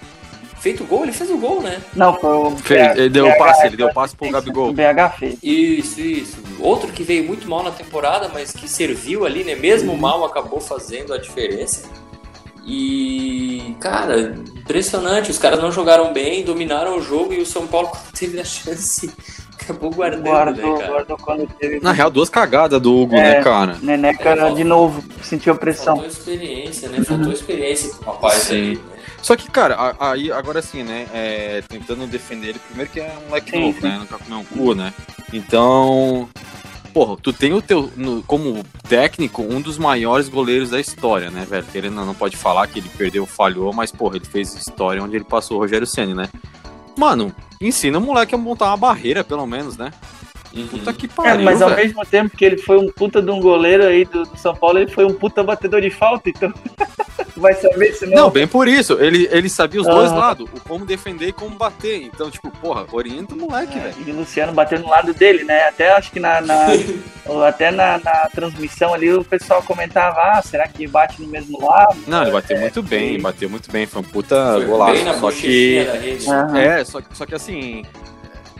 feito 0.60 0.84
gol, 0.84 1.02
ele 1.04 1.12
fez 1.12 1.30
o 1.30 1.38
gol, 1.38 1.60
né? 1.62 1.80
Não, 1.94 2.14
foi 2.14 2.30
o 2.34 2.50
Fez, 2.52 2.96
ele 2.98 3.08
deu 3.08 3.26
o 3.26 3.36
passe, 3.38 3.66
ele 3.66 3.76
deu 3.76 3.88
o 3.88 3.94
passe 3.94 4.14
pro 4.14 4.28
O 4.28 4.30
Gabigol. 4.30 4.72
BH 4.72 5.18
fez. 5.18 5.38
Isso, 5.42 6.00
isso. 6.00 6.36
Outro 6.60 6.92
que 6.92 7.02
veio 7.02 7.24
muito 7.24 7.48
mal 7.48 7.62
na 7.62 7.70
temporada, 7.70 8.30
mas 8.32 8.52
que 8.52 8.68
serviu 8.68 9.24
ali, 9.24 9.42
né? 9.42 9.54
Mesmo 9.54 9.96
mal, 9.96 10.24
acabou 10.24 10.60
fazendo 10.60 11.12
a 11.14 11.18
diferença. 11.18 11.88
E, 12.66 13.74
cara, 13.80 14.34
impressionante. 14.56 15.30
Os 15.30 15.38
caras 15.38 15.60
não 15.60 15.72
jogaram 15.72 16.12
bem, 16.12 16.44
dominaram 16.44 16.98
o 16.98 17.02
jogo 17.02 17.32
e 17.32 17.40
o 17.40 17.46
São 17.46 17.66
Paulo, 17.66 17.88
quando 17.90 18.12
teve 18.12 18.38
a 18.40 18.44
chance, 18.44 19.10
acabou 19.60 19.90
guardando, 19.90 20.24
Guardou, 20.24 20.72
né, 20.74 20.78
cara? 20.78 20.92
guardou 20.92 21.16
quando 21.16 21.46
teve. 21.58 21.80
Na 21.80 21.92
real, 21.92 22.10
duas 22.10 22.28
cagadas 22.28 22.80
do 22.80 22.94
Hugo, 22.94 23.16
É. 23.16 23.22
né, 23.38 23.42
cara? 23.42 23.76
Neneca 23.82 24.30
É, 24.30 24.50
de 24.52 24.64
novo, 24.64 25.02
sentiu 25.22 25.54
a 25.54 25.56
pressão. 25.56 25.96
Faltou 25.96 26.06
experiência, 26.06 26.88
né? 26.90 27.02
Faltou 27.02 27.32
experiência 27.32 27.94
pro 27.94 28.12
rapaz 28.12 28.34
Sim. 28.34 28.54
aí. 28.54 28.74
né? 28.76 28.82
Só 29.22 29.36
que, 29.36 29.50
cara, 29.50 29.94
aí 30.00 30.32
agora 30.32 30.62
sim, 30.62 30.82
né? 30.82 31.06
é, 31.12 31.62
tentando 31.68 32.06
defender 32.06 32.48
ele, 32.50 32.58
primeiro 32.58 32.90
que 32.90 33.00
é 33.00 33.12
um 33.24 33.28
moleque 33.28 33.50
Sim, 33.50 33.60
novo, 33.60 33.80
sim. 33.80 33.86
né? 33.88 33.98
Nunca 33.98 34.18
comeu 34.18 34.38
um 34.38 34.44
cu, 34.44 34.74
né? 34.74 34.92
Então. 35.32 36.28
Porra, 36.92 37.16
tu 37.22 37.32
tem 37.32 37.52
o 37.52 37.62
teu. 37.62 37.88
no- 37.96 38.20
como 38.24 38.64
técnico, 38.88 39.42
um 39.42 39.60
dos 39.60 39.78
maiores 39.78 40.28
goleiros 40.28 40.70
da 40.70 40.80
história, 40.80 41.30
né, 41.30 41.46
velho? 41.48 41.64
Ele 41.72 41.88
não, 41.90 42.04
não 42.04 42.14
pode 42.14 42.36
falar 42.36 42.66
que 42.66 42.80
ele 42.80 42.88
perdeu, 42.88 43.24
falhou, 43.26 43.72
mas, 43.72 43.92
porra, 43.92 44.16
ele 44.16 44.24
fez 44.24 44.52
história 44.54 45.00
onde 45.02 45.14
ele 45.16 45.24
passou 45.24 45.58
o 45.58 45.60
Rogério 45.60 45.86
Senna, 45.86 46.14
né? 46.14 46.28
Mano, 46.96 47.32
ensina 47.60 47.98
o 47.98 48.00
moleque 48.00 48.34
a 48.34 48.38
montar 48.38 48.66
uma 48.66 48.76
barreira, 48.76 49.22
pelo 49.22 49.46
menos, 49.46 49.76
né? 49.76 49.92
Puta 50.70 50.92
que 50.92 51.06
É, 51.06 51.08
pariu, 51.08 51.44
mas 51.44 51.62
ao 51.62 51.68
velho. 51.70 51.82
mesmo 51.82 52.04
tempo 52.04 52.36
que 52.36 52.44
ele 52.44 52.58
foi 52.58 52.76
um 52.76 52.90
puta 52.90 53.22
de 53.22 53.30
um 53.30 53.38
goleiro 53.40 53.84
aí 53.84 54.04
do, 54.04 54.24
do 54.24 54.36
São 54.36 54.54
Paulo, 54.54 54.78
ele 54.78 54.90
foi 54.90 55.04
um 55.04 55.14
puta 55.14 55.42
batedor 55.44 55.80
de 55.80 55.90
falta, 55.90 56.28
então. 56.28 56.52
Vai 57.36 57.54
saber 57.54 57.92
se 57.94 58.06
Não, 58.06 58.28
bem 58.28 58.46
por 58.46 58.66
isso. 58.68 58.94
Ele, 59.00 59.26
ele 59.30 59.48
sabia 59.48 59.80
os 59.80 59.86
dois 59.86 60.10
lados, 60.12 60.46
o 60.52 60.60
como 60.60 60.84
defender 60.84 61.28
e 61.28 61.32
como 61.32 61.54
bater. 61.56 62.02
Então, 62.02 62.30
tipo, 62.30 62.50
porra, 62.50 62.84
orienta 62.92 63.34
o 63.34 63.38
moleque, 63.38 63.78
velho. 63.78 63.94
E 64.04 64.10
o 64.10 64.16
Luciano 64.16 64.52
bateu 64.52 64.78
no 64.80 64.88
lado 64.88 65.14
dele, 65.14 65.44
né? 65.44 65.68
Até 65.68 65.92
acho 65.92 66.10
que 66.10 66.18
na, 66.20 66.40
na- 66.40 66.66
até 67.48 67.70
na, 67.70 67.98
na 67.98 68.28
transmissão 68.34 68.92
ali 68.92 69.12
o 69.12 69.24
pessoal 69.24 69.62
comentava, 69.62 70.20
ah, 70.20 70.42
será 70.42 70.66
que 70.66 70.86
bate 70.86 71.22
no 71.22 71.28
mesmo 71.28 71.64
lado? 71.64 71.96
Não, 72.06 72.22
ele 72.22 72.32
bateu 72.32 72.56
É, 72.56 72.60
muito 72.60 72.82
bem, 72.82 73.18
bateu 73.20 73.48
muito 73.48 73.70
bem. 73.70 73.86
Foi 73.86 74.00
um 74.02 74.04
puta 74.04 74.54
Foi 74.54 74.64
golaço. 74.66 74.92
bem 74.94 75.04
na 75.04 75.14
Só 75.14 75.30
que. 75.30 75.84
da 75.84 75.92
rede. 75.92 76.28
Aham. 76.30 76.58
É, 76.58 76.84
só, 76.84 77.00
só 77.12 77.24
que 77.24 77.34
assim. 77.34 77.84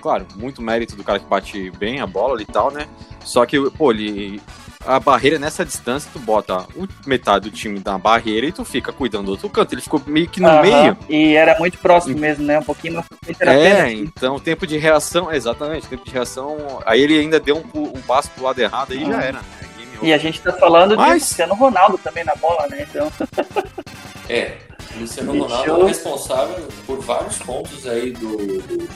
Claro, 0.01 0.27
muito 0.37 0.63
mérito 0.63 0.97
do 0.97 1.05
cara 1.05 1.19
que 1.19 1.27
bate 1.27 1.71
bem 1.73 2.01
a 2.01 2.07
bola 2.07 2.35
ali 2.35 2.45
e 2.45 2.47
tal, 2.53 2.71
né? 2.71 2.87
Só 3.25 3.45
que, 3.47 3.59
pô, 3.73 3.93
ele. 3.93 4.41
A 4.87 4.99
barreira 4.99 5.39
nessa 5.39 5.63
distância, 5.63 6.09
tu 6.11 6.19
bota 6.19 6.67
o- 6.75 6.89
metade 7.07 7.51
do 7.51 7.55
time 7.55 7.83
na 7.85 7.99
barreira 7.99 8.47
e 8.47 8.53
tu 8.53 8.65
fica 8.65 8.91
cuidando 8.91 9.27
do 9.27 9.33
outro 9.33 9.51
canto. 9.51 9.75
Ele 9.75 9.83
ficou 9.83 10.03
meio 10.07 10.27
que 10.27 10.41
no 10.41 10.49
meio. 10.63 10.97
E 11.07 11.35
era 11.35 11.59
muito 11.59 11.77
próximo 11.77 12.19
mesmo, 12.19 12.47
né? 12.47 12.59
Um 12.59 12.63
pouquinho 12.63 12.95
mais 12.95 13.07
É, 13.43 13.93
então 13.93 14.37
o 14.37 14.41
tempo 14.41 14.67
de 14.67 14.79
reação, 14.79 15.31
exatamente, 15.31 15.87
tempo 15.87 16.03
de 16.07 16.11
reação. 16.11 16.81
Aí 16.87 17.03
ele 17.03 17.19
ainda 17.19 17.39
deu 17.39 17.59
um, 17.75 17.79
um 17.83 18.01
passo 18.01 18.31
pro 18.31 18.45
lado 18.45 18.59
errado, 18.59 18.93
aí 18.93 19.05
já 19.05 19.19
Ah. 19.19 19.23
era, 19.23 19.39
né? 19.41 19.45
E 20.03 20.15
a 20.15 20.19
gente 20.19 20.41
tá 20.41 20.51
falando 20.55 20.93
de 20.93 20.97
Mas- 20.97 21.25
Cristiano 21.25 21.55
Ronaldo 21.55 21.99
também 21.99 22.25
na 22.25 22.35
bola, 22.37 22.67
né? 22.69 22.87
Então, 22.89 23.13
É, 24.31 24.57
o 24.97 25.01
Luciano 25.01 25.33
Deixou- 25.33 25.49
Ronaldo 25.49 25.71
é 25.71 25.85
o 25.85 25.87
responsável 25.87 26.69
por 26.87 27.01
vários 27.01 27.37
pontos 27.39 27.87
aí 27.87 28.13
do, 28.13 28.37
do, 28.37 28.89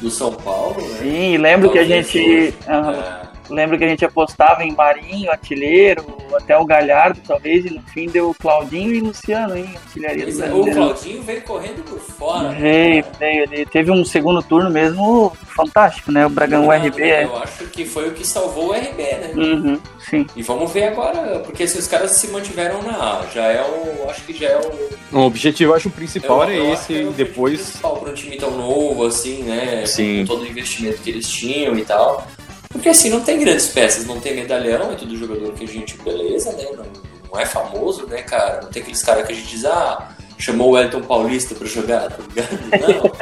do 0.00 0.10
São 0.10 0.32
Paulo, 0.32 0.80
né? 0.80 0.98
sim, 1.00 1.36
lembro 1.38 1.70
que 1.70 1.78
a 1.78 1.84
gente. 1.84 2.54
aham, 2.68 2.92
É, 2.92 3.33
Lembro 3.50 3.76
que 3.78 3.84
a 3.84 3.88
gente 3.88 4.04
apostava 4.04 4.64
em 4.64 4.72
Marinho, 4.72 5.30
Artilheiro, 5.30 6.04
até 6.34 6.56
o 6.56 6.64
Galhardo, 6.64 7.20
talvez, 7.26 7.64
e 7.66 7.70
no 7.70 7.82
fim 7.82 8.06
deu 8.08 8.34
Claudinho 8.40 8.92
e 8.94 9.00
Luciano, 9.00 9.56
hein? 9.56 9.70
Artilharia 9.86 10.26
do 10.26 10.32
pois 10.32 10.40
é, 10.40 10.52
o. 10.52 10.74
Claudinho 10.74 11.22
veio 11.22 11.42
correndo 11.42 11.82
por 11.84 11.98
fora. 11.98 12.48
né, 12.50 12.58
Veio, 12.60 13.04
veio. 13.18 13.42
Ele 13.44 13.66
teve 13.66 13.90
um 13.90 14.04
segundo 14.04 14.42
turno 14.42 14.70
mesmo 14.70 15.32
fantástico, 15.54 16.10
né? 16.10 16.24
O 16.26 16.30
Bragão 16.30 16.62
Não, 16.62 16.70
RB 16.70 17.02
é. 17.02 17.24
Eu 17.24 17.36
acho 17.36 17.64
que 17.66 17.84
foi 17.84 18.08
o 18.08 18.12
que 18.12 18.26
salvou 18.26 18.68
o 18.70 18.72
RB, 18.72 18.96
né? 19.02 19.32
Uhum, 19.36 19.80
sim. 19.98 20.26
E 20.34 20.42
vamos 20.42 20.72
ver 20.72 20.84
agora, 20.84 21.40
porque 21.40 21.66
se 21.68 21.78
os 21.78 21.86
caras 21.86 22.12
se 22.12 22.28
mantiveram 22.28 22.82
na 22.82 23.20
A, 23.20 23.26
já 23.32 23.44
é 23.44 23.62
o. 23.62 24.08
Acho 24.10 24.22
que 24.22 24.32
já 24.32 24.48
é 24.48 24.58
o. 24.58 24.94
O 25.18 25.20
objetivo, 25.26 25.72
eu 25.72 25.76
acho, 25.76 25.88
o 25.88 25.92
principal 25.92 26.38
eu- 26.38 26.42
era 26.44 26.54
eu 26.54 26.64
acho 26.64 26.72
esse, 26.72 26.86
que 26.86 27.00
é 27.00 27.04
o 27.04 27.10
e 27.10 27.12
depois. 27.12 27.60
principal 27.60 27.96
para 27.98 28.10
um 28.10 28.14
time 28.14 28.36
tão 28.36 28.50
novo, 28.52 29.06
assim, 29.06 29.42
né? 29.44 29.84
Sim. 29.86 30.20
Com 30.26 30.34
todo 30.34 30.42
o 30.42 30.46
investimento 30.46 31.00
que 31.02 31.10
eles 31.10 31.28
tinham 31.28 31.76
e 31.78 31.84
tal. 31.84 32.26
Porque 32.74 32.88
assim, 32.90 33.08
não 33.08 33.20
tem 33.22 33.38
grandes 33.38 33.68
peças, 33.68 34.04
não 34.04 34.20
tem 34.20 34.34
medalhão, 34.34 34.92
é 34.92 34.96
tudo 34.96 35.16
jogador 35.16 35.52
que 35.54 35.64
a 35.64 35.68
gente, 35.68 35.96
beleza, 36.02 36.52
né? 36.52 36.64
Não, 36.76 36.84
não 37.32 37.40
é 37.40 37.46
famoso, 37.46 38.06
né, 38.06 38.20
cara? 38.22 38.60
Não 38.62 38.68
tem 38.70 38.82
aqueles 38.82 39.02
caras 39.02 39.24
que 39.26 39.32
a 39.32 39.34
gente 39.34 39.46
diz, 39.48 39.64
ah, 39.64 40.08
chamou 40.36 40.72
o 40.72 40.78
Elton 40.78 41.00
Paulista 41.02 41.54
pra 41.54 41.66
jogar, 41.68 42.10
tá 42.10 42.18
ligado? 42.28 42.58
Não. 42.82 43.12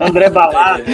André 0.06 0.28
Balada. 0.30 0.84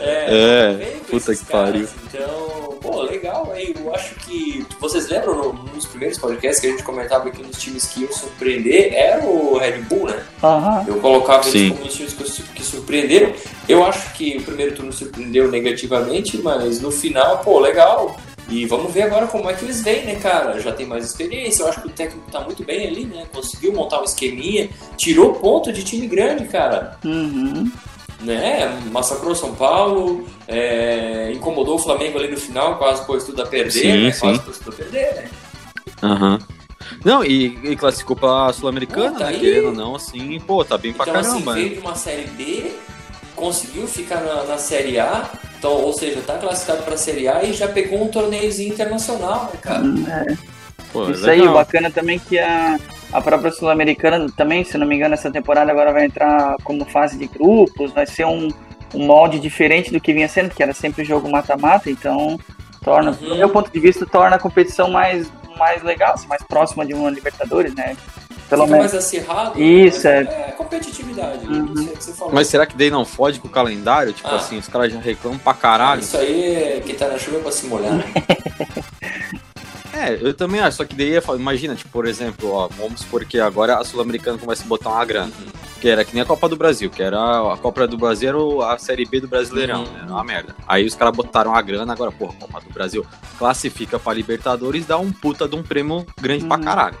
É, 0.00 0.72
vem 0.74 0.98
com 1.00 1.04
puta 1.04 1.32
esses 1.32 1.40
que 1.46 1.52
pariu. 1.52 1.86
caras, 1.86 1.94
Então, 2.12 2.78
pô, 2.80 3.02
legal 3.02 3.50
aí. 3.52 3.74
Eu 3.78 3.94
acho 3.94 4.14
que. 4.16 4.64
Vocês 4.80 5.08
lembram 5.08 5.34
no- 5.36 5.52
nos 5.74 5.86
primeiros 5.86 6.18
podcasts 6.18 6.60
que 6.60 6.66
a 6.66 6.70
gente 6.70 6.82
comentava 6.82 7.30
que 7.30 7.40
um 7.42 7.46
dos 7.46 7.58
times 7.60 7.86
que 7.86 8.02
iam 8.02 8.12
surpreender 8.12 8.92
era 8.94 9.24
o 9.24 9.58
Red 9.58 9.82
Bull, 9.82 10.08
né? 10.08 10.22
Aham. 10.42 10.84
Eu 10.88 10.96
colocava 11.00 11.42
Sim. 11.44 11.58
eles 11.66 11.72
como 11.76 11.86
os 11.86 11.94
times 11.94 12.12
que, 12.14 12.42
que 12.54 12.57
surpreenderam. 12.92 13.32
Eu 13.68 13.84
acho 13.84 14.14
que 14.14 14.38
o 14.38 14.42
primeiro 14.42 14.74
turno 14.74 14.92
surpreendeu 14.92 15.50
negativamente, 15.50 16.38
mas 16.38 16.80
no 16.80 16.90
final, 16.90 17.38
pô, 17.38 17.60
legal. 17.60 18.18
E 18.48 18.64
vamos 18.64 18.92
ver 18.94 19.02
agora 19.02 19.26
como 19.26 19.50
é 19.50 19.52
que 19.52 19.62
eles 19.66 19.82
vêm, 19.82 20.06
né, 20.06 20.14
cara? 20.14 20.58
Já 20.58 20.72
tem 20.72 20.86
mais 20.86 21.04
experiência. 21.04 21.62
Eu 21.62 21.68
acho 21.68 21.82
que 21.82 21.88
o 21.88 21.90
técnico 21.90 22.30
tá 22.30 22.40
muito 22.40 22.64
bem 22.64 22.86
ali, 22.86 23.04
né? 23.04 23.26
Conseguiu 23.30 23.74
montar 23.74 24.00
um 24.00 24.04
esqueminha, 24.04 24.70
tirou 24.96 25.34
ponto 25.34 25.70
de 25.70 25.84
time 25.84 26.06
grande, 26.06 26.46
cara 26.46 26.96
Uhum. 27.04 27.70
né? 28.22 28.80
Massacrou 28.90 29.34
São 29.34 29.54
Paulo, 29.54 30.26
é, 30.46 31.30
incomodou 31.34 31.74
o 31.74 31.78
Flamengo 31.78 32.18
ali 32.18 32.28
no 32.28 32.38
final, 32.38 32.78
quase 32.78 33.04
pôs 33.04 33.22
tudo 33.24 33.42
a 33.42 33.46
perder, 33.46 33.70
Sim, 33.70 34.04
né? 34.04 34.12
sim. 34.12 34.20
Quase 34.20 34.40
pôs 34.40 34.58
tudo 34.58 34.70
a 34.72 34.76
perder, 34.76 35.14
né? 35.14 35.24
Aham. 36.02 36.38
Não, 37.04 37.24
e, 37.24 37.58
e 37.62 37.76
classificou 37.76 38.16
pra 38.16 38.52
Sul-Americana, 38.52 39.12
tá 39.18 39.24
né? 39.26 39.30
aí. 39.30 39.40
Querendo 39.40 39.66
ou 39.68 39.72
não, 39.74 39.94
assim, 39.96 40.38
pô, 40.40 40.64
tá 40.64 40.76
bem 40.76 40.92
pra 40.92 41.04
Então, 41.08 41.20
assim, 41.20 41.30
caramba. 41.30 41.54
veio 41.54 41.68
né? 41.70 41.74
de 41.76 41.80
uma 41.80 41.94
Série 41.94 42.26
B, 42.28 42.72
conseguiu 43.36 43.86
ficar 43.86 44.20
na, 44.20 44.44
na 44.44 44.58
Série 44.58 44.98
A, 44.98 45.30
então, 45.58 45.72
ou 45.72 45.92
seja, 45.92 46.20
tá 46.20 46.36
classificado 46.38 46.82
pra 46.82 46.96
Série 46.96 47.28
A 47.28 47.42
e 47.44 47.52
já 47.52 47.68
pegou 47.68 48.02
um 48.02 48.08
torneiozinho 48.08 48.72
internacional, 48.72 49.44
né, 49.52 49.60
cara? 49.60 49.82
Pô, 50.92 51.06
é 51.08 51.10
Isso 51.12 51.28
aí, 51.30 51.38
legal. 51.40 51.54
o 51.54 51.56
bacana 51.58 51.90
também 51.90 52.18
que 52.18 52.38
a, 52.38 52.78
a 53.12 53.20
própria 53.20 53.52
Sul-Americana 53.52 54.26
também, 54.36 54.64
se 54.64 54.76
não 54.78 54.86
me 54.86 54.96
engano, 54.96 55.14
essa 55.14 55.30
temporada 55.30 55.70
agora 55.70 55.92
vai 55.92 56.04
entrar 56.06 56.56
como 56.64 56.84
fase 56.84 57.16
de 57.18 57.26
grupos, 57.26 57.92
vai 57.92 58.06
ser 58.06 58.24
um, 58.26 58.48
um 58.94 59.06
molde 59.06 59.38
diferente 59.38 59.92
do 59.92 60.00
que 60.00 60.12
vinha 60.12 60.28
sendo, 60.28 60.50
que 60.54 60.62
era 60.62 60.72
sempre 60.72 61.04
jogo 61.04 61.30
mata-mata, 61.30 61.90
então 61.90 62.38
torna, 62.82 63.12
do 63.12 63.24
Uhum. 63.30 63.36
meu 63.36 63.50
ponto 63.50 63.70
de 63.70 63.78
vista, 63.78 64.06
torna 64.06 64.36
a 64.36 64.38
competição 64.38 64.90
mais, 64.90 65.30
mais 65.58 65.82
legal, 65.82 66.14
assim, 66.14 66.26
mais 66.28 66.42
próxima 66.42 66.86
de 66.86 66.94
uma 66.94 67.10
Libertadores, 67.10 67.74
né? 67.74 67.96
Pelo 68.48 68.62
Fica 68.64 68.76
menos. 68.78 68.92
mais 68.92 69.04
acirrado. 69.04 69.60
Isso, 69.62 70.04
né? 70.04 70.20
é. 70.22 70.48
É 70.48 70.52
competitividade, 70.52 71.46
Uhum. 71.46 71.74
isso 71.74 71.90
aí 71.90 71.96
que 71.96 72.04
você 72.04 72.12
falou. 72.14 72.32
Mas 72.34 72.46
será 72.46 72.64
que 72.64 72.74
daí 72.76 72.90
não 72.90 73.04
fode 73.04 73.38
com 73.40 73.46
o 73.48 73.50
calendário? 73.50 74.12
Tipo 74.14 74.28
Ah. 74.28 74.36
assim, 74.36 74.56
os 74.56 74.66
caras 74.68 74.90
já 74.92 74.98
reclamam 74.98 75.38
pra 75.38 75.52
caralho. 75.52 76.00
Isso 76.00 76.16
aí, 76.16 76.54
é 76.54 76.80
quem 76.84 76.94
tá 76.94 77.08
na 77.08 77.18
chuva 77.18 77.36
é 77.38 77.40
pra 77.40 77.52
se 77.52 77.66
molhar. 77.66 77.92
né? 77.92 78.04
É, 79.92 80.16
eu 80.20 80.32
também 80.32 80.60
acho, 80.60 80.76
só 80.76 80.84
que 80.84 80.94
daí, 80.94 81.18
imagina, 81.36 81.74
tipo, 81.74 81.90
por 81.90 82.06
exemplo, 82.06 82.52
ó, 82.52 82.68
vamos 82.68 83.00
supor 83.00 83.24
que 83.24 83.40
agora 83.40 83.78
a 83.78 83.84
Sul-Americana 83.84 84.38
começa 84.38 84.62
a 84.62 84.66
botar 84.66 84.90
uma 84.90 85.04
grana. 85.04 85.32
Que 85.80 85.88
era 85.88 86.04
que 86.04 86.12
nem 86.12 86.22
a 86.22 86.26
Copa 86.26 86.48
do 86.48 86.56
Brasil, 86.56 86.90
que 86.90 87.00
era 87.02 87.18
a 87.52 87.56
Copa 87.56 87.86
do 87.86 87.96
Brasil 87.96 88.28
era 88.62 88.72
a 88.74 88.78
Série 88.78 89.04
B 89.04 89.20
do 89.20 89.28
Brasileirão, 89.28 89.84
Uhum. 89.84 89.96
Era 90.02 90.06
uma 90.12 90.24
merda. 90.24 90.56
Aí 90.66 90.84
os 90.84 90.94
caras 90.94 91.14
botaram 91.14 91.54
a 91.54 91.62
grana, 91.62 91.92
agora, 91.92 92.10
porra, 92.10 92.32
Copa 92.40 92.60
do 92.60 92.72
Brasil 92.72 93.06
classifica 93.38 93.98
pra 93.98 94.12
Libertadores, 94.12 94.84
dá 94.86 94.98
um 94.98 95.12
puta 95.12 95.46
de 95.46 95.54
um 95.54 95.62
prêmio 95.62 96.04
grande 96.20 96.44
pra 96.44 96.56
Uhum. 96.56 96.62
caralho. 96.64 96.96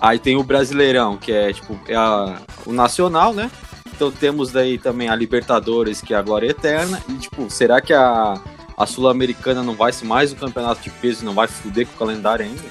Aí 0.00 0.18
tem 0.18 0.36
o 0.36 0.42
Brasileirão, 0.44 1.16
que 1.16 1.32
é 1.32 1.52
tipo 1.52 1.78
é 1.88 1.94
a- 1.96 2.36
o 2.66 2.72
Nacional, 2.72 3.32
né? 3.32 3.50
Então 3.94 4.10
temos 4.12 4.52
daí 4.52 4.78
também 4.78 5.08
a 5.08 5.16
Libertadores, 5.16 6.00
que 6.02 6.12
é 6.12 6.16
a 6.16 6.22
Glória 6.22 6.50
Eterna. 6.50 7.02
E 7.08 7.14
tipo, 7.14 7.50
será 7.50 7.80
que 7.80 7.92
a, 7.94 8.34
a 8.76 8.86
Sul-Americana 8.86 9.62
não 9.62 9.74
vai 9.74 9.90
ser 9.92 10.04
mais 10.04 10.32
um 10.32 10.36
campeonato 10.36 10.82
de 10.82 10.90
peso 10.90 11.22
e 11.22 11.24
não 11.24 11.32
vai 11.34 11.48
fuder 11.48 11.86
com 11.86 11.94
o 11.94 11.98
calendário 11.98 12.44
ainda? 12.44 12.62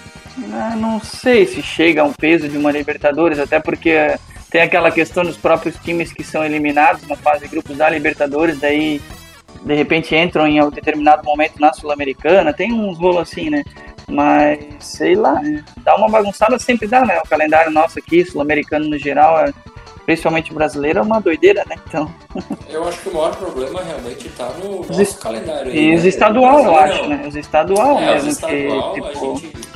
Ah, 0.53 0.75
não 0.75 1.01
sei 1.01 1.45
se 1.47 1.61
chega 1.63 2.01
a 2.03 2.05
um 2.05 2.13
peso 2.13 2.47
de 2.47 2.55
uma 2.55 2.71
Libertadores, 2.71 3.39
até 3.39 3.59
porque 3.59 4.15
tem 4.49 4.61
aquela 4.61 4.91
questão 4.91 5.23
dos 5.23 5.37
próprios 5.37 5.75
times 5.77 6.11
que 6.13 6.23
são 6.23 6.43
eliminados 6.43 7.05
na 7.07 7.15
fase 7.15 7.41
de 7.41 7.47
grupos 7.47 7.75
da 7.77 7.89
Libertadores, 7.89 8.59
daí 8.59 9.01
de 9.63 9.73
repente 9.73 10.15
entram 10.15 10.47
em 10.47 10.61
um 10.61 10.69
determinado 10.69 11.23
momento 11.25 11.59
na 11.59 11.73
Sul-Americana, 11.73 12.53
tem 12.53 12.71
uns 12.71 12.97
rolos 12.97 13.23
assim, 13.23 13.49
né? 13.49 13.63
Mas 14.09 14.59
sei 14.79 15.15
lá, 15.15 15.33
né? 15.41 15.63
dá 15.83 15.95
uma 15.97 16.07
bagunçada 16.09 16.57
sempre 16.57 16.87
dá, 16.87 17.05
né? 17.05 17.19
O 17.23 17.27
calendário 17.27 17.71
nosso 17.71 17.99
aqui, 17.99 18.23
sul-americano 18.23 18.87
no 18.87 18.97
geral, 18.97 19.37
é- 19.41 19.53
principalmente 20.05 20.53
brasileiro, 20.53 20.99
é 20.99 21.01
uma 21.01 21.19
doideira, 21.19 21.65
né? 21.67 21.75
Então, 21.85 22.09
Eu 22.69 22.87
acho 22.87 22.99
que 23.01 23.09
o 23.09 23.13
maior 23.13 23.35
problema 23.35 23.81
realmente 23.83 24.29
tá 24.29 24.49
no 24.63 24.79
Os 24.79 24.87
nosso 24.87 25.01
est- 25.01 25.19
calendário. 25.19 25.69
aí, 25.69 25.77
e 25.77 25.95
os 25.95 26.03
né? 26.03 26.07
estadual, 26.09 26.63
eu 26.63 26.77
acho, 26.77 27.07
né? 27.09 27.25
Os 27.27 27.35
estadual 27.35 27.99
É, 27.99 28.15
os 28.15 28.23
mesmo, 28.23 28.29
estadual, 28.29 28.93
que, 28.93 28.99
a 29.01 29.03
tipo, 29.11 29.35
gente... 29.39 29.66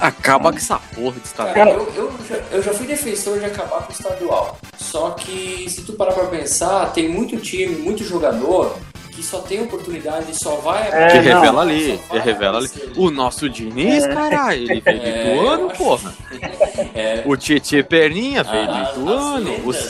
Acaba 0.00 0.50
com 0.52 0.58
essa 0.58 0.78
porra 0.94 1.18
de 1.20 1.26
estado. 1.26 1.54
Cara, 1.54 1.70
eu, 1.70 1.92
eu, 1.94 2.12
já, 2.28 2.36
eu 2.52 2.62
já 2.62 2.72
fui 2.72 2.86
defensor 2.86 3.38
de 3.38 3.46
acabar 3.46 3.82
com 3.82 3.90
o 3.92 3.92
estadual. 3.92 4.58
Só 4.76 5.10
que, 5.10 5.68
se 5.68 5.82
tu 5.82 5.92
parar 5.94 6.12
pra 6.12 6.24
pensar, 6.26 6.92
tem 6.92 7.08
muito 7.08 7.36
time, 7.38 7.76
muito 7.76 8.04
jogador 8.04 8.76
que 9.10 9.22
só 9.24 9.40
tem 9.40 9.60
oportunidade 9.62 10.30
e 10.30 10.34
só 10.34 10.54
vai... 10.56 10.88
É, 10.92 11.08
que 11.08 11.16
não. 11.28 11.40
revela 11.40 11.62
ali, 11.62 12.00
que 12.08 12.18
revela 12.18 12.58
ali. 12.58 12.70
O 12.96 13.10
nosso 13.10 13.48
Diniz, 13.50 14.06
caralho, 14.06 14.62
ele 14.70 14.80
veio 14.80 15.00
do 15.00 15.06
É, 15.06 15.32
Ituano, 15.34 15.62
eu 15.62 15.70
acho- 15.70 15.76
porra. 15.78 16.14
É, 16.94 17.22
O 17.26 17.36
Tietê 17.36 17.82
Perninha 17.82 18.44
veio 18.44 18.66
do 18.66 18.72
as 18.72 18.90
Ituano. 18.90 19.50
O 19.50 19.70
lendas- 19.70 19.88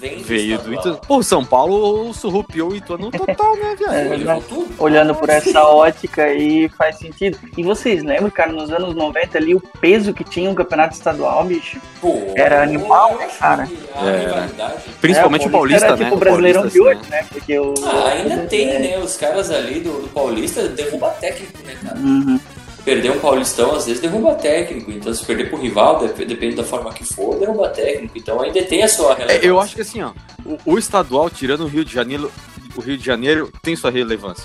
Vêm 0.00 0.22
veio 0.22 0.58
do. 0.58 0.74
Ituano. 0.74 1.00
Pô, 1.06 1.22
São 1.22 1.44
Paulo 1.44 2.12
surrupiou 2.12 2.72
o 2.72 2.76
Ituano 2.76 3.10
total, 3.10 3.56
né, 3.56 3.76
viado? 3.76 4.44
tudo. 4.48 4.74
olhando 4.78 5.14
por 5.14 5.28
essa 5.28 5.62
ótica 5.64 6.24
aí 6.24 6.68
faz 6.70 6.96
sentido. 6.98 7.38
E 7.56 7.62
vocês 7.62 8.02
lembram, 8.02 8.30
cara, 8.30 8.52
nos 8.52 8.70
anos 8.70 8.94
90 8.94 9.38
ali, 9.38 9.54
o 9.54 9.60
peso 9.80 10.12
que 10.12 10.24
tinha 10.24 10.50
um 10.50 10.54
campeonato 10.54 10.94
estadual, 10.94 11.44
bicho? 11.44 11.80
Pô, 12.00 12.32
Era 12.34 12.62
animal, 12.62 13.16
né, 13.18 13.28
cara? 13.38 13.68
É. 13.96 14.78
Principalmente 15.00 15.44
É, 15.44 15.48
o 15.48 15.50
Paulista, 15.50 15.86
era 15.86 15.96
né? 15.96 16.04
tipo 16.04 16.14
o 16.14 16.16
O 16.16 16.20
Brasileirão 16.20 16.66
de 16.66 16.80
hoje, 16.80 17.00
assim, 17.00 17.10
né? 17.10 17.26
Porque 17.30 17.58
o. 17.58 17.74
Ah, 17.84 18.08
ainda 18.08 18.36
tem, 18.46 18.70
é. 18.70 18.78
né? 18.78 18.98
Os 18.98 19.16
caras 19.16 19.50
ali 19.50 19.80
do, 19.80 20.02
do 20.02 20.08
Paulista 20.08 20.68
derruba 20.68 21.10
técnico, 21.10 21.58
né, 21.64 21.76
cara? 21.82 21.98
Uhum. 21.98 22.40
Perder 22.88 23.10
um 23.12 23.18
Paulistão, 23.20 23.74
às 23.74 23.86
vezes, 23.86 24.00
derruba 24.00 24.34
técnico. 24.34 24.90
Então, 24.90 25.12
se 25.12 25.24
perder 25.24 25.50
pro 25.50 25.58
rival, 25.60 25.98
dep- 26.00 26.26
depende 26.26 26.56
da 26.56 26.64
forma 26.64 26.92
que 26.92 27.04
for, 27.04 27.38
derruba 27.38 27.68
técnico. 27.68 28.16
Então, 28.16 28.40
ainda 28.40 28.62
tem 28.62 28.82
a 28.82 28.88
sua 28.88 29.12
É, 29.12 29.16
relevância. 29.16 29.46
eu 29.46 29.60
acho 29.60 29.74
que 29.74 29.80
assim, 29.82 30.02
ó, 30.02 30.12
o, 30.44 30.58
o 30.74 30.78
estadual, 30.78 31.28
tirando 31.28 31.64
o 31.64 31.66
Rio 31.66 31.84
de 31.84 31.92
Janeiro, 31.92 32.30
o 32.76 32.80
Rio 32.80 32.96
de 32.96 33.04
Janeiro 33.04 33.52
tem 33.62 33.76
sua 33.76 33.90
relevância. 33.90 34.44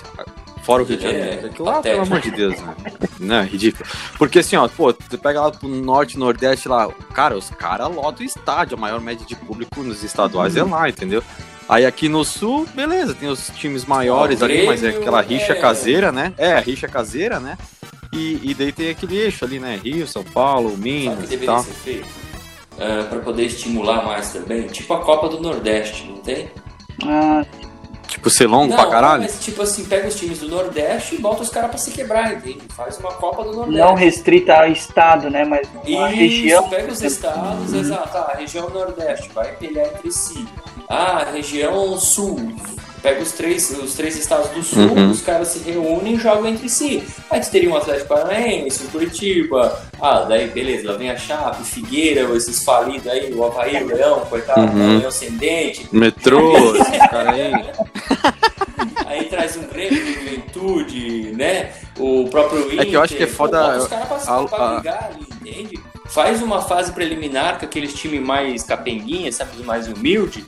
Fora 0.62 0.82
o 0.82 0.86
Rio 0.86 0.96
de 0.96 1.06
É, 1.06 1.10
Janeiro. 1.10 1.46
Aquilo 1.46 1.64
lá, 1.66 1.72
patético. 1.74 2.02
pelo 2.02 2.06
amor 2.14 2.20
de 2.22 2.30
Deus, 2.30 2.60
né? 2.60 2.74
Não, 3.20 3.36
é 3.36 3.44
ridículo. 3.44 3.88
Porque 4.18 4.38
assim, 4.40 4.56
ó, 4.56 4.66
pô, 4.68 4.92
você 4.92 5.16
pega 5.18 5.40
lá 5.40 5.50
pro 5.50 5.68
norte, 5.68 6.18
nordeste 6.18 6.68
lá, 6.68 6.88
cara, 7.14 7.36
os 7.36 7.48
caras 7.50 7.94
lotam 7.94 8.22
o 8.22 8.26
estádio, 8.28 8.76
a 8.76 8.80
maior 8.80 9.00
média 9.00 9.24
de 9.26 9.34
público 9.36 9.82
nos 9.82 10.02
estaduais 10.02 10.56
é 10.56 10.62
lá, 10.62 10.88
entendeu? 10.88 11.22
Aí 11.68 11.86
aqui 11.86 12.08
no 12.10 12.24
sul, 12.26 12.66
beleza, 12.74 13.14
tem 13.14 13.28
os 13.28 13.48
times 13.56 13.86
maiores 13.86 14.42
ali, 14.42 14.66
mas 14.66 14.84
é 14.84 14.90
aquela 14.90 15.22
rixa 15.22 15.52
é. 15.52 15.56
caseira, 15.56 16.12
né? 16.12 16.34
É, 16.36 16.52
a 16.52 16.60
rixa 16.60 16.86
caseira, 16.88 17.40
né? 17.40 17.56
E, 18.14 18.40
e 18.50 18.54
daí 18.54 18.72
tem 18.72 18.90
aquele 18.90 19.16
eixo 19.18 19.44
ali, 19.44 19.58
né? 19.58 19.80
Rio, 19.82 20.06
São 20.06 20.22
Paulo, 20.24 20.70
Sabe 20.70 20.80
o 20.80 20.82
que 20.82 20.88
Minas 20.90 21.28
deveria 21.28 21.58
ser 21.58 21.72
feito? 21.72 22.08
Ah, 22.78 23.06
pra 23.08 23.18
poder 23.20 23.44
estimular 23.46 24.04
mais 24.04 24.32
também. 24.32 24.66
Tipo 24.68 24.94
a 24.94 25.00
Copa 25.04 25.28
do 25.28 25.40
Nordeste, 25.40 26.06
não 26.08 26.18
tem? 26.18 26.50
Ah, 27.04 27.44
Tipo, 28.06 28.30
ser 28.30 28.46
longo 28.46 28.68
não, 28.68 28.76
pra 28.76 28.86
caralho. 28.86 29.22
mas 29.22 29.42
tipo 29.42 29.60
assim, 29.62 29.84
pega 29.86 30.06
os 30.06 30.14
times 30.14 30.38
do 30.38 30.48
Nordeste 30.48 31.16
e 31.16 31.18
bota 31.18 31.42
os 31.42 31.48
caras 31.48 31.70
pra 31.70 31.78
se 31.78 31.90
quebrar, 31.90 32.34
entende? 32.34 32.60
Faz 32.68 32.96
uma 32.98 33.10
Copa 33.12 33.42
do 33.42 33.52
Nordeste. 33.52 33.78
não 33.80 33.94
restrita 33.94 34.60
a 34.60 34.68
estado, 34.68 35.28
né? 35.30 35.44
Mas 35.44 35.66
uma 35.84 36.08
Isso, 36.10 36.16
região. 36.20 36.68
pega 36.68 36.92
os 36.92 37.02
estados, 37.02 37.72
exato. 37.72 38.16
Ah, 38.16 38.30
a 38.32 38.36
região 38.36 38.68
Nordeste 38.70 39.30
vai 39.34 39.52
pelear 39.56 39.86
entre 39.88 40.12
si. 40.12 40.46
Ah, 40.88 41.22
a 41.22 41.30
região 41.32 41.98
Sul 41.98 42.36
pega 43.04 43.22
os 43.22 43.32
três, 43.32 43.70
os 43.70 43.92
três 43.94 44.16
estados 44.16 44.48
do 44.48 44.62
sul, 44.62 44.88
Uhum. 44.94 45.10
os 45.10 45.20
caras 45.20 45.48
se 45.48 45.58
reúnem 45.58 46.14
e 46.14 46.18
jogam 46.18 46.46
entre 46.46 46.68
si. 46.70 47.02
Aí 47.30 47.42
você 47.42 47.50
teria 47.50 47.68
um 47.70 47.76
Atlético 47.76 48.08
Paranaense, 48.08 48.82
um 48.84 48.86
Curitiba, 48.88 49.78
ah, 50.00 50.20
daí 50.20 50.48
beleza, 50.48 50.90
lá 50.90 50.96
vem 50.96 51.10
a 51.10 51.16
Chape, 51.16 51.62
Figueira, 51.64 52.22
esses 52.34 52.64
falidos 52.64 53.06
aí, 53.06 53.30
o 53.34 53.44
Havaí, 53.44 53.82
o 53.84 53.86
Leão, 53.88 54.20
coitado, 54.20 54.62
Uhum. 54.62 54.94
o 54.96 54.98
Leão 54.98 55.08
Ascendente. 55.08 55.86
Metrô, 55.92 56.74
esses 56.76 56.96
caras 57.10 57.34
aí. 57.34 57.52
Aí 59.06 59.24
traz 59.26 59.56
um 59.56 59.64
Grêmio 59.68 60.02
de 60.02 60.14
Juventude, 60.14 61.32
né? 61.36 61.72
O 61.98 62.26
próprio 62.30 62.66
Inter. 62.72 62.80
É 62.80 62.84
que 62.86 62.94
eu 62.96 63.02
acho 63.02 63.14
que 63.14 63.22
é 63.22 63.26
foda 63.26 63.76
os 63.78 63.86
caras 63.86 64.08
pra, 64.24 64.44
pra 64.48 64.74
brigar 64.76 65.10
ali, 65.12 65.26
entende? 65.40 65.78
Faz 66.06 66.42
uma 66.42 66.62
fase 66.62 66.92
preliminar 66.92 67.58
com 67.58 67.66
aqueles 67.66 67.92
times 67.94 68.20
mais 68.20 68.62
capenguinha, 68.62 69.30
sabe? 69.30 69.50
Os 69.58 69.64
mais 69.64 69.88
humilde, 69.88 70.44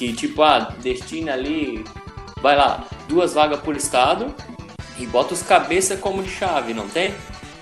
que 0.00 0.14
tipo, 0.14 0.42
ah, 0.42 0.72
destina 0.82 1.34
ali, 1.34 1.84
vai 2.40 2.56
lá, 2.56 2.84
duas 3.06 3.34
vagas 3.34 3.60
por 3.60 3.76
estado 3.76 4.34
e 4.98 5.04
bota 5.06 5.34
os 5.34 5.42
cabeça 5.42 5.94
como 5.94 6.22
de 6.22 6.30
chave, 6.30 6.72
não 6.72 6.88
tem? 6.88 7.12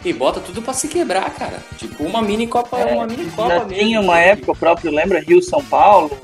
E 0.04 0.12
bota 0.12 0.38
tudo 0.38 0.62
pra 0.62 0.72
se 0.72 0.86
quebrar, 0.86 1.28
cara. 1.34 1.58
Tipo 1.76 2.04
uma 2.04 2.22
mini 2.22 2.46
Copa, 2.46 2.78
É, 2.78 2.94
uma 2.94 3.08
mini 3.08 3.28
Copa 3.32 3.48
Já 3.58 3.64
mesmo. 3.64 3.74
tinha 3.84 4.00
uma 4.00 4.20
época, 4.20 4.52
o 4.52 4.56
próprio 4.56 4.92
lembra 4.92 5.18
Rio 5.20 5.42
São 5.42 5.64
Paulo, 5.64 6.16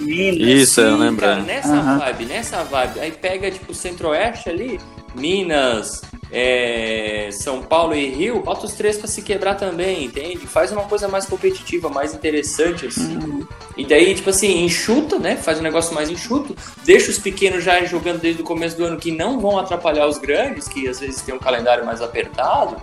Minas. 0.00 0.40
Isso, 0.40 0.80
eu 0.80 0.94
Sim, 0.96 1.02
lembro. 1.02 1.20
cara, 1.26 1.40
é. 1.40 1.42
nessa 1.42 1.74
Aham. 1.74 1.98
vibe, 1.98 2.24
nessa 2.24 2.64
vibe. 2.64 3.00
Aí 3.00 3.12
pega, 3.12 3.50
tipo, 3.50 3.70
o 3.72 3.74
Centro-Oeste 3.74 4.48
ali, 4.48 4.80
Minas, 5.14 6.00
é, 6.30 7.28
São 7.32 7.62
Paulo 7.62 7.94
e 7.94 8.08
Rio, 8.08 8.40
bota 8.40 8.66
os 8.66 8.72
três 8.72 8.96
pra 8.96 9.06
se 9.06 9.22
quebrar 9.22 9.54
também, 9.54 10.04
entende? 10.04 10.46
Faz 10.46 10.72
uma 10.72 10.84
coisa 10.84 11.08
mais 11.08 11.26
competitiva, 11.26 11.88
mais 11.88 12.14
interessante, 12.14 12.86
assim. 12.86 13.16
Uhum. 13.16 13.46
E 13.76 13.84
daí, 13.84 14.14
tipo 14.14 14.30
assim, 14.30 14.64
enxuta, 14.64 15.18
né? 15.18 15.36
Faz 15.36 15.58
um 15.58 15.62
negócio 15.62 15.94
mais 15.94 16.10
enxuto, 16.10 16.56
deixa 16.84 17.10
os 17.10 17.18
pequenos 17.18 17.62
já 17.64 17.84
jogando 17.84 18.20
desde 18.20 18.42
o 18.42 18.44
começo 18.44 18.76
do 18.76 18.84
ano 18.84 18.96
que 18.96 19.10
não 19.10 19.40
vão 19.40 19.58
atrapalhar 19.58 20.06
os 20.06 20.18
grandes, 20.18 20.68
que 20.68 20.88
às 20.88 21.00
vezes 21.00 21.22
tem 21.22 21.34
um 21.34 21.38
calendário 21.38 21.84
mais 21.84 22.00
apertado, 22.00 22.76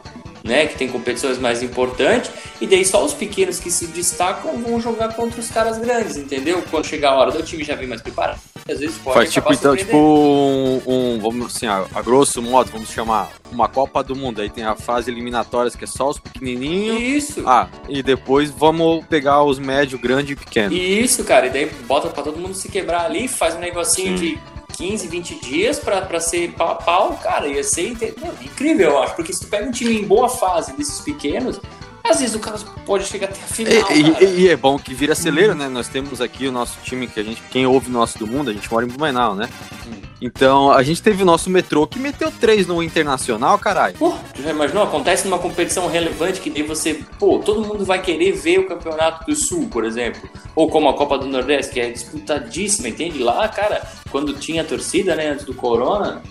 né? 0.44 0.66
Que 0.66 0.76
tem 0.76 0.88
competições 0.88 1.38
mais 1.38 1.62
importantes, 1.62 2.32
e 2.60 2.68
daí 2.68 2.84
só 2.84 3.04
os 3.04 3.14
pequenos 3.14 3.60
que 3.60 3.70
se 3.70 3.88
destacam 3.88 4.58
vão 4.58 4.80
jogar 4.80 5.14
contra 5.16 5.40
os 5.40 5.50
caras 5.50 5.78
grandes, 5.78 6.18
entendeu? 6.18 6.64
Quando 6.70 6.86
chegar 6.86 7.12
a 7.12 7.16
hora 7.16 7.32
do 7.32 7.44
time 7.44 7.64
já 7.64 7.76
vem 7.76 7.88
mais 7.88 8.02
preparado. 8.02 8.51
Às 8.72 8.80
vezes 8.80 8.98
pode 8.98 9.16
Faz 9.16 9.32
tipo, 9.32 9.54
então, 9.54 9.76
tipo 9.76 9.96
um, 9.98 10.82
um- 10.88 11.20
vamos 11.20 11.56
assim, 11.56 11.68
a, 11.68 11.86
a 11.94 12.02
grosso 12.02 12.42
modo, 12.42 12.72
vamos 12.72 12.90
chamar 12.90 13.30
uma 13.52 13.68
Copa 13.68 14.04
do 14.04 14.16
Mundo. 14.16 14.42
Aí 14.42 14.50
tem 14.50 14.64
a 14.64 14.76
fase 14.76 15.12
eliminatórias 15.12 15.76
que 15.76 15.84
é 15.84 15.88
só 15.88 16.10
os 16.10 16.20
pequenininhos. 16.20 17.00
Isso. 17.02 17.44
Ah, 17.48 17.68
e 17.90 18.02
depois 18.02 18.50
vamos 18.52 19.06
pegar 19.06 19.44
os 19.44 19.60
médio, 19.60 20.00
grande 20.00 20.34
e 20.34 20.36
pequeno. 20.36 20.74
Isso, 20.74 21.24
cara, 21.24 21.48
e 21.48 21.50
daí 21.50 21.66
bota 21.88 22.10
pra 22.10 22.24
todo 22.24 22.38
mundo 22.38 22.54
se 22.54 22.70
quebrar 22.70 23.06
ali, 23.06 23.28
faz 23.28 23.56
um 23.56 23.60
negocinho 23.60 24.18
Sim. 24.18 24.26
de 24.36 24.40
15, 24.78 25.08
20 25.08 25.36
dias 25.42 25.80
pra, 25.80 26.02
pra 26.02 26.20
ser 26.20 26.54
pau 26.54 26.70
a 26.70 26.76
pau, 26.76 27.20
cara, 27.22 27.48
ia 27.48 27.64
ser 27.64 27.96
não, 28.20 28.34
incrível, 28.42 28.92
eu 28.92 29.04
acho, 29.04 29.16
porque 29.16 29.34
se 29.34 29.42
tu 29.42 29.48
pega 29.48 29.68
um 29.68 29.72
time 29.72 30.00
em 30.00 30.06
boa 30.08 30.30
fase 30.30 30.74
desses 30.76 31.02
pequenos, 31.02 31.60
às 32.04 32.20
vezes 32.20 32.36
o 32.36 32.40
cara 32.40 32.58
pode 32.86 33.06
chegar 33.06 33.28
até 33.30 33.40
a 33.42 33.48
final, 33.48 33.92
E, 33.92 34.24
e- 34.24 34.40
e 34.42 34.50
é 34.50 34.56
bom 34.56 34.78
que 34.78 34.94
vira 34.94 35.16
celeiro, 35.16 35.54
né? 35.56 35.68
Nós 35.68 35.88
temos 35.88 36.20
aqui 36.22 36.48
o 36.48 36.52
nosso 36.52 36.78
time 36.84 37.08
que 37.08 37.20
a 37.20 37.24
gente, 37.24 37.42
quem 37.52 37.66
ouve 37.66 37.90
nosso 37.90 38.18
do 38.20 38.28
mundo, 38.28 38.50
a 38.50 38.54
gente 38.54 38.70
mora 38.72 38.86
em 38.86 38.90
Blumenau, 38.90 39.36
né? 39.36 39.50
Hum. 39.88 40.02
Então 40.24 40.72
a 40.72 40.84
gente 40.84 41.02
teve 41.02 41.24
o 41.24 41.26
nosso 41.26 41.50
metrô 41.50 41.88
que 41.88 41.98
meteu 41.98 42.32
três 42.32 42.68
no 42.68 42.84
internacional, 42.84 43.58
caralho. 43.58 43.96
Pô, 43.98 44.14
tu 44.36 44.42
já 44.44 44.52
imaginou? 44.52 44.84
Acontece 44.84 45.26
numa 45.28 45.40
competição 45.40 45.88
relevante 45.88 46.40
que 46.40 46.50
daí 46.52 46.62
você, 46.62 47.00
pô, 47.18 47.40
todo 47.40 47.66
mundo 47.66 47.84
vai 47.84 48.00
querer 48.02 48.32
ver 48.34 48.60
o 48.60 48.68
Campeonato 48.68 49.26
do 49.26 49.36
Sul, 49.36 49.68
por 49.68 49.84
exemplo. 49.84 50.30
Ou 50.56 50.70
como 50.70 50.88
a 50.90 50.94
Copa 50.94 51.18
do 51.18 51.26
Nordeste, 51.26 51.74
que 51.74 51.80
é 51.80 51.90
disputadíssima, 51.90 52.88
entende? 52.90 53.18
Lá, 53.24 53.48
cara, 53.48 53.82
quando 54.12 54.34
tinha 54.34 54.64
torcida, 54.64 55.16
né, 55.16 55.30
antes 55.32 55.44
do 55.46 55.56
Corona, 55.56 56.22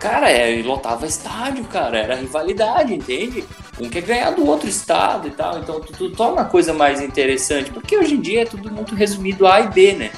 cara, 0.00 0.30
é, 0.30 0.62
lotava 0.62 1.06
estádio, 1.06 1.64
cara, 1.64 1.98
era 1.98 2.14
rivalidade, 2.16 2.94
entende? 2.94 3.44
Um 3.78 3.88
quer 3.88 4.02
ganhar 4.02 4.30
do 4.30 4.46
outro 4.46 4.68
estado 4.68 5.28
e 5.28 5.30
tal, 5.30 5.58
então 5.58 5.80
tu, 5.80 5.92
tu 5.92 6.10
torna 6.10 6.42
a 6.42 6.44
coisa 6.44 6.72
mais 6.72 7.00
interessante, 7.00 7.70
porque 7.70 7.96
hoje 7.96 8.14
em 8.14 8.20
dia 8.20 8.42
é 8.42 8.44
tudo 8.46 8.70
muito 8.70 8.94
resumido 8.94 9.46
A 9.46 9.60
e 9.60 9.68
B, 9.68 9.92
né? 9.92 10.10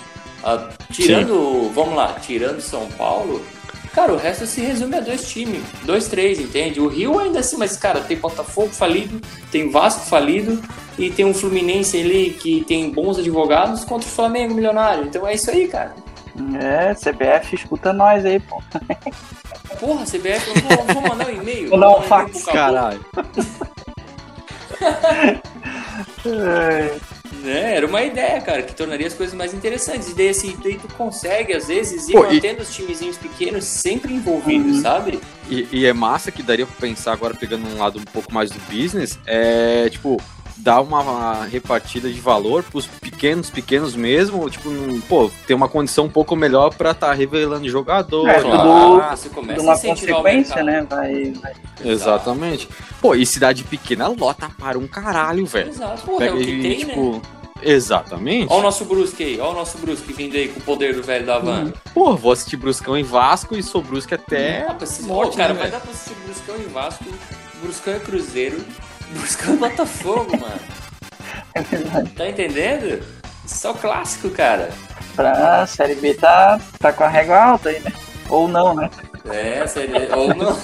Ah, 0.44 0.68
tirando, 0.92 1.70
vamos 1.74 1.96
lá, 1.96 2.14
tirando 2.20 2.60
São 2.60 2.86
Paulo, 2.90 3.42
Cara, 3.98 4.12
o 4.12 4.16
resto 4.16 4.46
se 4.46 4.60
resume 4.60 4.96
a 4.96 5.00
dois 5.00 5.28
times, 5.28 5.60
dois, 5.82 6.06
três, 6.06 6.38
entende? 6.38 6.80
O 6.80 6.86
Rio 6.86 7.18
ainda 7.18 7.40
assim, 7.40 7.56
mas, 7.56 7.76
cara, 7.76 8.00
tem 8.00 8.16
Botafogo 8.16 8.68
falido, 8.68 9.20
tem 9.50 9.70
Vasco 9.70 10.06
falido 10.06 10.62
e 10.96 11.10
tem 11.10 11.24
um 11.24 11.34
Fluminense 11.34 12.00
ali 12.00 12.30
que 12.30 12.64
tem 12.64 12.90
bons 12.90 13.18
advogados 13.18 13.84
contra 13.84 14.06
o 14.06 14.10
Flamengo 14.12 14.54
milionário. 14.54 15.04
Então 15.04 15.26
é 15.26 15.34
isso 15.34 15.50
aí, 15.50 15.66
cara. 15.66 15.96
É, 16.60 16.94
CBF, 16.94 17.56
escuta 17.56 17.92
nós 17.92 18.24
aí, 18.24 18.38
pô. 18.38 18.62
Porra, 19.78 20.04
CBF, 20.04 20.48
eu 20.48 20.54
vou, 20.62 20.94
vou 20.94 21.02
mandar 21.02 21.28
um 21.28 21.32
e-mail. 21.32 21.70
Vou 21.70 21.78
dar 21.80 21.90
um 21.98 22.02
fax. 22.02 22.44
Caralho. 22.44 23.04
É? 27.44 27.76
Era 27.76 27.86
uma 27.86 28.02
ideia, 28.02 28.40
cara, 28.40 28.62
que 28.62 28.74
tornaria 28.74 29.06
as 29.06 29.14
coisas 29.14 29.34
mais 29.34 29.54
interessantes. 29.54 30.08
E 30.10 30.14
daí, 30.14 30.28
assim, 30.30 30.56
daí 30.62 30.76
tu 30.76 30.92
consegue, 30.94 31.54
às 31.54 31.68
vezes, 31.68 32.08
ir 32.08 32.12
Pô, 32.12 32.24
e- 32.26 32.34
mantendo 32.34 32.62
os 32.62 32.74
timezinhos 32.74 33.16
pequenos 33.16 33.64
sempre 33.64 34.12
envolvidos, 34.12 34.76
Uhum. 34.76 34.82
sabe? 34.82 35.20
E, 35.48 35.66
e 35.72 35.86
é 35.86 35.92
massa 35.92 36.30
que 36.32 36.42
daria 36.42 36.66
pra 36.66 36.74
pensar 36.80 37.12
agora, 37.12 37.34
pegando 37.34 37.66
um 37.68 37.78
lado 37.78 37.98
um 37.98 38.04
pouco 38.04 38.32
mais 38.34 38.50
do 38.50 38.58
business, 38.70 39.18
é 39.26 39.88
tipo, 39.88 40.20
dar 40.58 40.80
uma, 40.80 41.44
repartida 41.44 42.10
de 42.10 42.20
valor 42.20 42.62
pros 42.64 42.86
pequenos, 42.86 43.48
pequenos 43.48 43.94
mesmo, 43.94 44.48
tipo, 44.50 44.68
num- 44.68 45.00
pô, 45.02 45.30
ter 45.46 45.54
uma 45.54 45.68
condição 45.68 46.06
um 46.06 46.10
pouco 46.10 46.34
melhor 46.36 46.74
pra 46.74 46.90
estar 46.90 47.12
revelando 47.12 47.68
jogador. 47.68 48.28
É, 48.28 48.34
tá? 48.34 48.40
tudo- 48.42 49.02
você 49.16 49.28
começa 49.28 49.60
de 49.60 49.66
uma 49.66 49.78
consequência, 49.78 50.62
né? 50.62 50.86
Vai, 50.88 51.32
vai. 51.32 51.52
Exatamente. 51.84 52.68
Pô, 53.00 53.14
e 53.14 53.24
cidade 53.24 53.62
pequena 53.64 54.08
lota 54.08 54.50
para 54.58 54.78
um 54.78 54.86
caralho, 54.86 55.46
velho. 55.46 55.70
Exato, 55.70 56.02
porra, 56.02 56.24
é 56.24 56.28
Pega 56.30 56.34
o 56.40 56.44
que 56.44 56.50
e, 56.50 56.62
tem, 56.62 56.78
né? 56.84 56.94
tipo. 56.94 57.22
Exatamente. 57.60 58.52
Olha 58.52 58.60
o 58.60 58.62
nosso 58.62 58.84
Brusque 58.84 59.22
aí, 59.24 59.40
olha 59.40 59.50
o 59.50 59.54
nosso 59.54 59.78
Brusque 59.78 60.12
vindo 60.12 60.36
aí 60.36 60.48
com 60.48 60.60
o 60.60 60.62
poder 60.62 60.94
do 60.94 61.02
velho 61.02 61.26
da 61.26 61.36
Havana. 61.36 61.72
Pô, 61.92 62.14
vou 62.16 62.30
assistir 62.32 62.56
Bruscão 62.56 62.96
em 62.96 63.02
Vasco 63.02 63.56
e 63.56 63.62
sou 63.62 63.82
Brusque 63.82 64.14
até. 64.14 64.64
Dá 64.64 64.74
pra 64.74 64.84
assistir- 64.84 65.06
morte, 65.08 65.34
Ô, 65.34 65.36
cara, 65.36 65.52
né, 65.54 65.60
velho? 65.60 65.72
dá 65.72 65.80
pra 65.80 65.90
assistir 65.90 66.14
Bruscão 66.24 66.54
e 66.56 66.68
Vasco, 66.72 67.04
Bruscão 67.60 67.96
e 67.96 68.00
Cruzeiro, 68.00 68.64
E 69.10 69.52
Botafogo, 69.56 70.36
mano. 70.38 70.60
É 71.54 71.62
verdade. 71.62 72.10
Tá 72.10 72.28
entendendo? 72.28 73.02
O 73.64 73.74
clássico, 73.74 74.30
cara. 74.30 74.68
Pra 75.16 75.66
Série 75.66 75.94
B 75.96 76.14
tá, 76.14 76.60
tá 76.78 76.92
com 76.92 77.02
a 77.02 77.08
régua 77.08 77.36
alta 77.36 77.70
aí, 77.70 77.80
né? 77.80 77.92
Ou 78.28 78.46
não, 78.46 78.74
né? 78.74 78.88
É, 79.30 79.66
sério, 79.66 79.94
ou 80.16 80.28
não. 80.34 80.50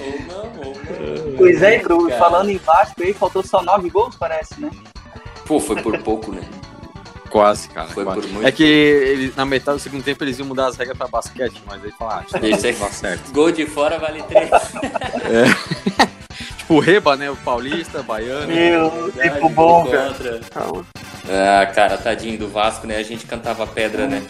ou 0.00 0.20
não, 0.28 0.44
ou 0.64 0.74
não. 0.74 1.36
Pois 1.36 1.62
é, 1.62 1.78
Cara. 1.80 2.18
falando 2.18 2.48
em 2.50 2.58
Vasco 2.58 3.02
aí, 3.02 3.12
faltou 3.12 3.42
só 3.44 3.62
nove 3.62 3.90
gols, 3.90 4.16
parece, 4.16 4.60
né? 4.60 4.70
Pô, 5.44 5.60
foi 5.60 5.82
por 5.82 5.98
pouco, 5.98 6.32
né? 6.32 6.42
Quase, 7.32 7.68
cara. 7.70 7.88
Foi 7.88 8.04
quase. 8.04 8.20
por 8.20 8.30
muito. 8.30 8.46
É 8.46 8.52
que 8.52 8.62
ele, 8.62 9.32
na 9.34 9.46
metade 9.46 9.78
do 9.78 9.82
segundo 9.82 10.04
tempo 10.04 10.22
eles 10.22 10.38
iam 10.38 10.46
mudar 10.46 10.66
as 10.66 10.76
regras 10.76 10.98
pra 10.98 11.08
basquete, 11.08 11.62
mas 11.66 11.82
aí 11.82 11.90
falaram, 11.92 12.26
ah, 12.30 12.46
Isso 12.46 12.66
aí. 12.66 12.74
certo. 12.92 13.32
Gol 13.32 13.50
de 13.50 13.64
fora 13.64 13.98
vale 13.98 14.22
três. 14.24 14.50
Tipo, 16.58 16.74
o 16.74 16.78
Reba, 16.78 17.16
né? 17.16 17.30
O 17.30 17.36
paulista, 17.36 18.02
baiano. 18.02 18.46
Meu, 18.46 18.90
Verdade, 18.90 19.34
tempo 19.34 19.48
bom, 19.48 19.86
cara. 19.86 20.08
contra. 20.08 20.40
Ah, 21.28 21.66
cara, 21.66 21.98
tadinho 21.98 22.38
do 22.38 22.48
Vasco, 22.48 22.86
né? 22.86 22.96
A 22.96 23.02
gente 23.02 23.26
cantava 23.26 23.66
pedra, 23.66 24.06
né? 24.06 24.22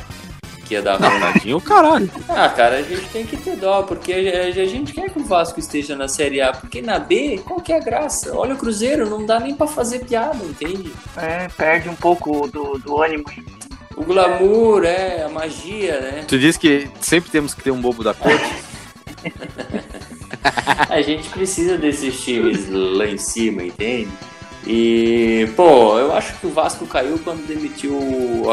Que 0.73 0.77
ia 0.77 0.83
dar 0.83 0.97
ruim. 0.97 1.21
Tadinho, 1.21 1.57
o 1.59 1.61
caralho. 1.61 2.11
Ah, 2.27 2.49
cara, 2.49 2.77
a 2.77 2.83
gente 2.83 3.05
tem 3.11 3.27
que 3.27 3.37
ter 3.37 3.57
dó, 3.57 3.83
porque 3.83 4.13
a 4.13 4.63
a 4.63 4.67
gente 4.67 4.95
quer 4.95 5.11
que 5.11 5.19
o 5.19 5.25
Vasco 5.25 5.61
esteja 5.61 5.95
na 5.95 6.09
Série 6.09 6.41
A, 6.41 6.53
porque 6.53 6.81
na 6.81 6.99
B, 6.99 7.43
qual 7.45 7.61
que 7.61 7.73
é 7.73 7.77
a 7.77 7.81
graça? 7.81 8.35
Olha 8.35 8.55
o 8.55 8.57
Cruzeiro, 8.57 9.09
não 9.09 9.27
dá 9.27 9.39
nem 9.39 9.55
pra 9.55 9.67
fazer 9.67 10.05
piada, 10.07 10.43
entende? 10.43 10.91
É, 11.17 11.49
perde 11.49 11.91
um 11.91 11.95
pouco 11.95 12.49
do, 12.49 12.79
do 12.79 13.03
ânimo. 13.03 13.25
O 13.97 14.03
glamour, 14.03 14.85
é, 14.85 15.25
a 15.25 15.29
magia, 15.29 16.01
né? 16.01 16.25
Tu 16.27 16.39
diz 16.39 16.57
que 16.57 16.89
sempre 17.01 17.31
temos 17.31 17.53
que 17.53 17.63
ter 17.63 17.71
um 17.71 17.81
bobo 17.81 18.03
da 18.03 18.15
corte. 18.15 18.65
A 20.89 21.03
gente 21.03 21.29
precisa 21.29 21.77
desses 21.77 22.25
times 22.25 22.69
lá 22.71 23.07
em 23.07 23.19
cima, 23.19 23.63
entende? 23.63 24.11
E, 24.67 25.49
pô, 25.57 25.99
eu 25.99 26.13
acho 26.15 26.35
que 26.39 26.47
o 26.47 26.51
Vasco 26.51 26.87
caiu 26.87 27.19
quando 27.19 27.45
demitiu, 27.47 27.99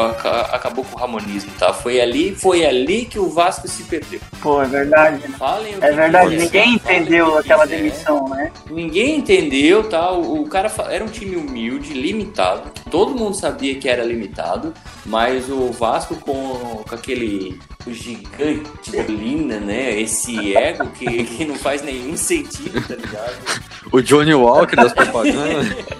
aca- 0.00 0.50
acabou 0.52 0.84
com 0.84 0.96
o 0.96 0.98
Ramonismo, 0.98 1.52
tá? 1.58 1.72
Foi 1.72 2.00
ali, 2.00 2.34
foi 2.34 2.64
ali 2.66 3.04
que 3.04 3.18
o 3.18 3.28
Vasco 3.28 3.68
se 3.68 3.84
perdeu. 3.84 4.18
Pô, 4.42 4.60
é 4.60 4.66
verdade. 4.66 5.28
né? 5.28 5.34
Falem 5.38 5.74
É 5.80 5.92
verdade, 5.92 6.30
quiser, 6.30 6.44
ninguém 6.44 6.74
entendeu 6.74 7.32
que 7.32 7.38
aquela 7.38 7.62
quiser. 7.64 7.76
demissão, 7.76 8.28
né? 8.28 8.50
Ninguém 8.68 9.18
entendeu, 9.18 9.88
tá? 9.88 10.10
O, 10.10 10.42
o 10.42 10.48
cara 10.48 10.70
era 10.88 11.04
um 11.04 11.08
time 11.08 11.36
humilde, 11.36 11.92
limitado, 11.94 12.70
que 12.70 12.90
todo 12.90 13.14
mundo 13.14 13.36
sabia 13.36 13.76
que 13.76 13.88
era 13.88 14.02
limitado, 14.04 14.74
mas 15.06 15.48
o 15.48 15.70
Vasco 15.70 16.16
com, 16.16 16.82
com 16.88 16.94
aquele 16.94 17.58
o 17.86 17.92
gigante 17.92 18.90
da 18.92 19.02
Lina, 19.04 19.58
né? 19.58 19.98
Esse 19.98 20.54
ego 20.56 20.86
que, 20.88 21.24
que 21.24 21.44
não 21.46 21.54
faz 21.54 21.82
nenhum 21.82 22.16
sentido, 22.16 22.80
tá 22.86 22.94
ligado? 22.96 23.70
O 23.92 24.00
Johnny 24.02 24.34
Walker 24.34 24.76
das 24.76 24.92
propagandas. 24.92 25.66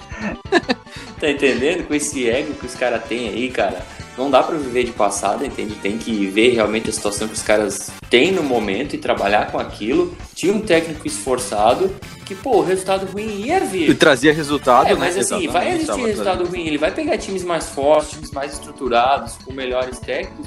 Tá 1.20 1.30
entendendo? 1.30 1.86
Com 1.86 1.94
esse 1.94 2.28
ego 2.28 2.54
que 2.54 2.66
os 2.66 2.74
caras 2.74 3.04
têm 3.04 3.28
aí, 3.28 3.50
cara. 3.50 3.84
não 4.16 4.30
dá 4.30 4.42
pra 4.42 4.56
viver 4.56 4.84
de 4.84 4.92
passada, 4.92 5.44
entende? 5.46 5.74
Tem 5.76 5.96
que 5.98 6.26
ver 6.26 6.50
realmente 6.54 6.88
a 6.90 6.92
situação 6.92 7.28
que 7.28 7.34
os 7.34 7.42
caras 7.42 7.90
têm 8.08 8.32
no 8.32 8.42
momento 8.42 8.94
e 8.94 8.98
trabalhar 8.98 9.50
com 9.50 9.58
aquilo. 9.58 10.14
Tinha 10.34 10.52
um 10.52 10.60
técnico 10.60 11.06
esforçado 11.06 11.94
que, 12.24 12.34
pô, 12.34 12.58
o 12.58 12.62
resultado 12.62 13.06
ruim 13.10 13.42
ia 13.44 13.58
E 13.58 13.66
vir. 13.66 13.98
trazia 13.98 14.32
resultado, 14.32 14.86
É, 14.88 14.94
né? 14.94 14.96
mas 14.98 15.16
assim, 15.18 15.46
vai 15.48 15.72
existir 15.72 15.92
resultado 16.00 16.38
trazendo. 16.38 16.48
ruim. 16.50 16.66
Ele 16.66 16.78
vai 16.78 16.90
pegar 16.90 17.18
times 17.18 17.44
mais 17.44 17.68
fortes, 17.68 18.10
times 18.12 18.30
mais 18.30 18.52
estruturados, 18.54 19.34
com 19.44 19.52
melhores 19.52 19.98
técnicos, 19.98 20.46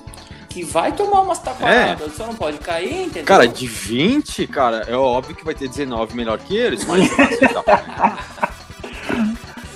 que 0.50 0.64
vai 0.64 0.92
tomar 0.92 1.22
umas 1.22 1.40
taquaradas. 1.40 2.16
Só 2.16 2.26
não 2.28 2.36
pode 2.36 2.58
cair, 2.60 3.04
entendeu? 3.06 3.22
É. 3.22 3.26
Cara, 3.26 3.48
de 3.48 3.66
20, 3.68 4.46
cara, 4.48 4.86
é 4.88 4.96
óbvio 4.96 5.36
que 5.36 5.44
vai 5.46 5.54
ter 5.56 5.68
19 5.68 6.16
melhor 6.16 6.38
que 6.40 6.56
eles, 6.56 6.86
mas 6.86 7.02
assim, 7.20 7.48
tá. 7.48 8.53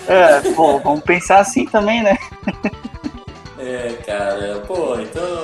É, 0.08 0.39
pô, 0.54 0.80
vamos 0.80 1.02
pensar 1.04 1.39
assim 1.39 1.65
também, 1.65 2.02
né? 2.04 2.17
É, 3.60 3.93
cara, 4.06 4.63
pô, 4.67 4.98
então. 5.00 5.43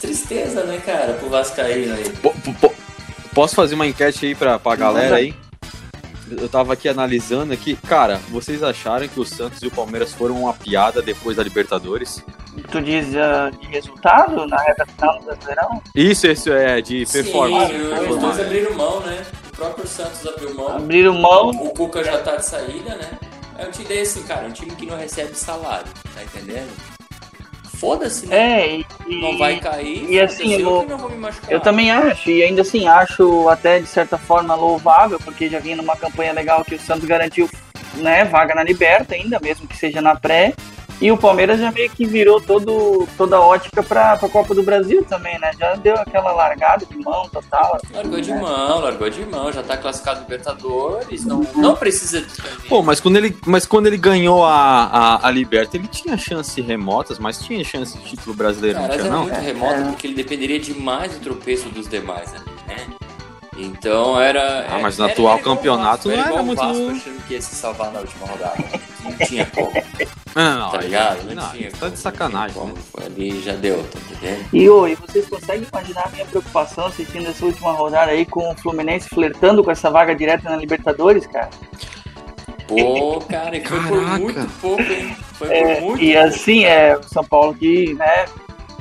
Tristeza, 0.00 0.64
né, 0.64 0.80
cara, 0.84 1.12
pro 1.14 1.28
Vascaíno 1.28 1.94
aí. 1.94 2.08
Po- 2.10 2.32
po- 2.42 2.54
po- 2.54 2.74
Posso 3.34 3.54
fazer 3.54 3.74
uma 3.74 3.86
enquete 3.86 4.26
aí 4.26 4.34
pra, 4.34 4.58
pra 4.58 4.74
galera 4.74 5.16
aí? 5.16 5.34
Eu 6.30 6.48
tava 6.48 6.72
aqui 6.72 6.88
analisando 6.88 7.52
aqui. 7.52 7.76
Cara, 7.86 8.18
vocês 8.30 8.62
acharam 8.62 9.06
que 9.06 9.20
o 9.20 9.24
Santos 9.24 9.62
e 9.62 9.66
o 9.66 9.70
Palmeiras 9.70 10.12
foram 10.14 10.36
uma 10.40 10.52
piada 10.54 11.02
depois 11.02 11.36
da 11.36 11.42
Libertadores? 11.42 12.24
Tu 12.70 12.80
diz 12.80 13.14
ah, 13.16 13.50
de 13.60 13.66
resultado 13.68 14.46
na 14.46 14.56
reta 14.62 14.86
final 14.86 15.18
do 15.18 15.24
Brasileirão? 15.26 15.82
Isso, 15.94 16.26
isso 16.26 16.52
é 16.52 16.80
de 16.80 17.04
performance. 17.06 17.72
Sim, 17.72 18.08
os 18.10 18.16
dois 18.18 18.40
abriram 18.40 18.74
mão, 18.74 19.00
né? 19.00 19.22
O 19.52 19.56
próprio 19.56 19.86
Santos 19.86 20.26
abriu 20.26 20.54
mão. 20.54 20.76
Abriram 20.76 21.14
mão. 21.20 21.50
O 21.50 21.70
Cuca 21.70 22.02
já 22.02 22.18
tá 22.18 22.36
de 22.36 22.46
saída, 22.46 22.96
né? 22.96 23.10
É 23.60 23.66
um 23.66 23.70
time 23.70 23.84
desse, 23.88 24.20
cara, 24.22 24.46
um 24.46 24.52
time 24.52 24.70
que 24.74 24.86
não 24.86 24.96
recebe 24.96 25.34
salário, 25.34 25.84
tá 26.14 26.22
entendendo? 26.22 26.70
Foda-se, 27.76 28.26
né? 28.26 28.36
É, 28.36 28.76
e, 29.06 29.20
Não 29.20 29.36
vai 29.36 29.60
cair. 29.60 30.10
e 30.10 30.18
assim, 30.18 30.54
eu- 30.54 30.80
que 30.80 30.86
não 30.86 30.96
vou 30.96 31.10
me 31.10 31.18
machucar. 31.18 31.52
Eu 31.52 31.60
também 31.60 31.90
acho, 31.90 32.30
e 32.30 32.42
ainda 32.42 32.62
assim, 32.62 32.88
acho 32.88 33.50
até 33.50 33.78
de 33.78 33.86
certa 33.86 34.16
forma 34.16 34.54
louvável, 34.54 35.20
porque 35.22 35.50
já 35.50 35.58
vinha 35.58 35.76
numa 35.76 35.94
campanha 35.94 36.32
legal 36.32 36.64
que 36.64 36.74
o 36.74 36.80
Santos 36.80 37.04
garantiu 37.04 37.50
né, 37.96 38.24
vaga 38.24 38.54
na 38.54 38.62
Liberta 38.62 39.14
ainda, 39.14 39.38
mesmo 39.40 39.66
que 39.68 39.76
seja 39.76 40.00
na 40.00 40.14
pré. 40.14 40.54
E 41.00 41.10
o 41.10 41.16
Palmeiras 41.16 41.58
já 41.58 41.72
meio 41.72 41.88
que 41.90 42.04
virou 42.04 42.40
todo, 42.40 43.08
toda 43.16 43.36
a 43.36 43.40
ótica 43.40 43.82
pra, 43.82 44.16
pra 44.18 44.28
Copa 44.28 44.54
do 44.54 44.62
Brasil 44.62 45.02
também, 45.04 45.38
né? 45.38 45.50
Já 45.58 45.74
deu 45.74 45.94
aquela 45.94 46.32
largada 46.32 46.84
de 46.84 46.96
mão 46.98 47.26
total. 47.28 47.80
Largou 47.94 48.20
de 48.20 48.32
mão, 48.32 48.80
largou 48.80 49.08
de 49.08 49.24
mão, 49.24 49.50
já 49.50 49.62
tá 49.62 49.76
classificado 49.76 50.20
no 50.20 50.24
Libertadores, 50.24 51.24
não, 51.24 51.40
não 51.56 51.74
precisa 51.74 52.20
de 52.20 52.28
Pô, 52.68 52.82
mas 52.82 53.00
quando 53.00 53.16
ele, 53.16 53.36
mas 53.46 53.64
quando 53.64 53.86
ele 53.86 53.96
ganhou 53.96 54.44
a, 54.44 54.84
a, 54.84 55.28
a 55.28 55.30
Liberta, 55.30 55.76
ele 55.76 55.88
tinha 55.88 56.16
chance 56.18 56.60
remotas, 56.60 57.18
mas 57.18 57.38
tinha 57.38 57.64
chance 57.64 57.96
de 57.96 58.04
título 58.04 58.36
brasileiro, 58.36 58.78
não 58.78 58.86
Cara, 58.88 58.98
tinha 58.98 59.06
era 59.08 59.16
não? 59.16 59.24
muito 59.24 59.40
remota 59.40 59.82
porque 59.90 60.06
ele 60.06 60.14
dependeria 60.14 60.60
demais 60.60 61.12
do 61.12 61.20
tropeço 61.20 61.68
dos 61.70 61.88
demais 61.88 62.34
ali, 62.34 62.44
né? 62.66 62.86
Então 63.62 64.20
era. 64.20 64.66
Ah, 64.68 64.78
mas 64.80 64.96
no 64.98 65.04
era- 65.04 65.12
atual 65.12 65.34
era 65.34 65.42
campeonato 65.42 66.08
Vasco, 66.08 66.08
não 66.08 66.12
era 66.14 66.20
era 66.22 66.28
igual 66.30 66.42
o 66.42 66.46
muito- 66.46 66.60
Vasco 66.62 66.90
achando 66.90 67.26
que 67.26 67.34
ia 67.34 67.42
se 67.42 67.54
salvar 67.54 67.92
na 67.92 68.00
última 68.00 68.26
rodada. 68.26 68.64
Não 69.02 69.26
tinha 69.26 69.46
como, 69.46 69.72
Não, 70.34 70.58
não, 70.60 70.70
tá 70.70 70.78
ligado? 70.78 71.24
Não, 71.24 71.34
não, 71.42 71.50
tinha 71.52 71.70
tá 71.72 71.88
de 71.88 71.98
sacanagem, 71.98 72.56
né? 72.56 72.72
como. 72.92 73.04
Ali 73.04 73.40
já 73.42 73.52
deu, 73.54 73.82
tá 73.84 73.98
entendendo? 73.98 74.46
E, 74.52 74.64
e 74.64 74.94
vocês 74.94 75.28
conseguem 75.28 75.66
imaginar 75.72 76.06
a 76.06 76.10
minha 76.10 76.24
preocupação 76.26 76.86
assistindo 76.86 77.28
essa 77.28 77.44
última 77.44 77.72
rodada 77.72 78.10
aí 78.12 78.24
com 78.26 78.50
o 78.50 78.56
Fluminense 78.56 79.08
flertando 79.08 79.62
com 79.64 79.70
essa 79.70 79.90
vaga 79.90 80.14
direta 80.14 80.48
na 80.48 80.56
Libertadores, 80.56 81.26
cara? 81.26 81.50
Pô, 82.68 83.20
cara, 83.28 83.56
e 83.56 83.64
foi 83.64 83.80
por 83.80 83.88
Caraca. 84.04 84.18
muito 84.18 84.60
pouco, 84.60 84.82
hein? 84.82 85.16
Foi 85.32 85.48
por 85.48 85.56
É, 85.56 85.80
muito 85.80 86.02
e 86.02 86.12
pouco. 86.14 86.28
assim, 86.28 86.64
é, 86.64 86.96
o 86.96 87.02
São 87.02 87.24
Paulo 87.24 87.54
que, 87.54 87.94
né, 87.94 88.26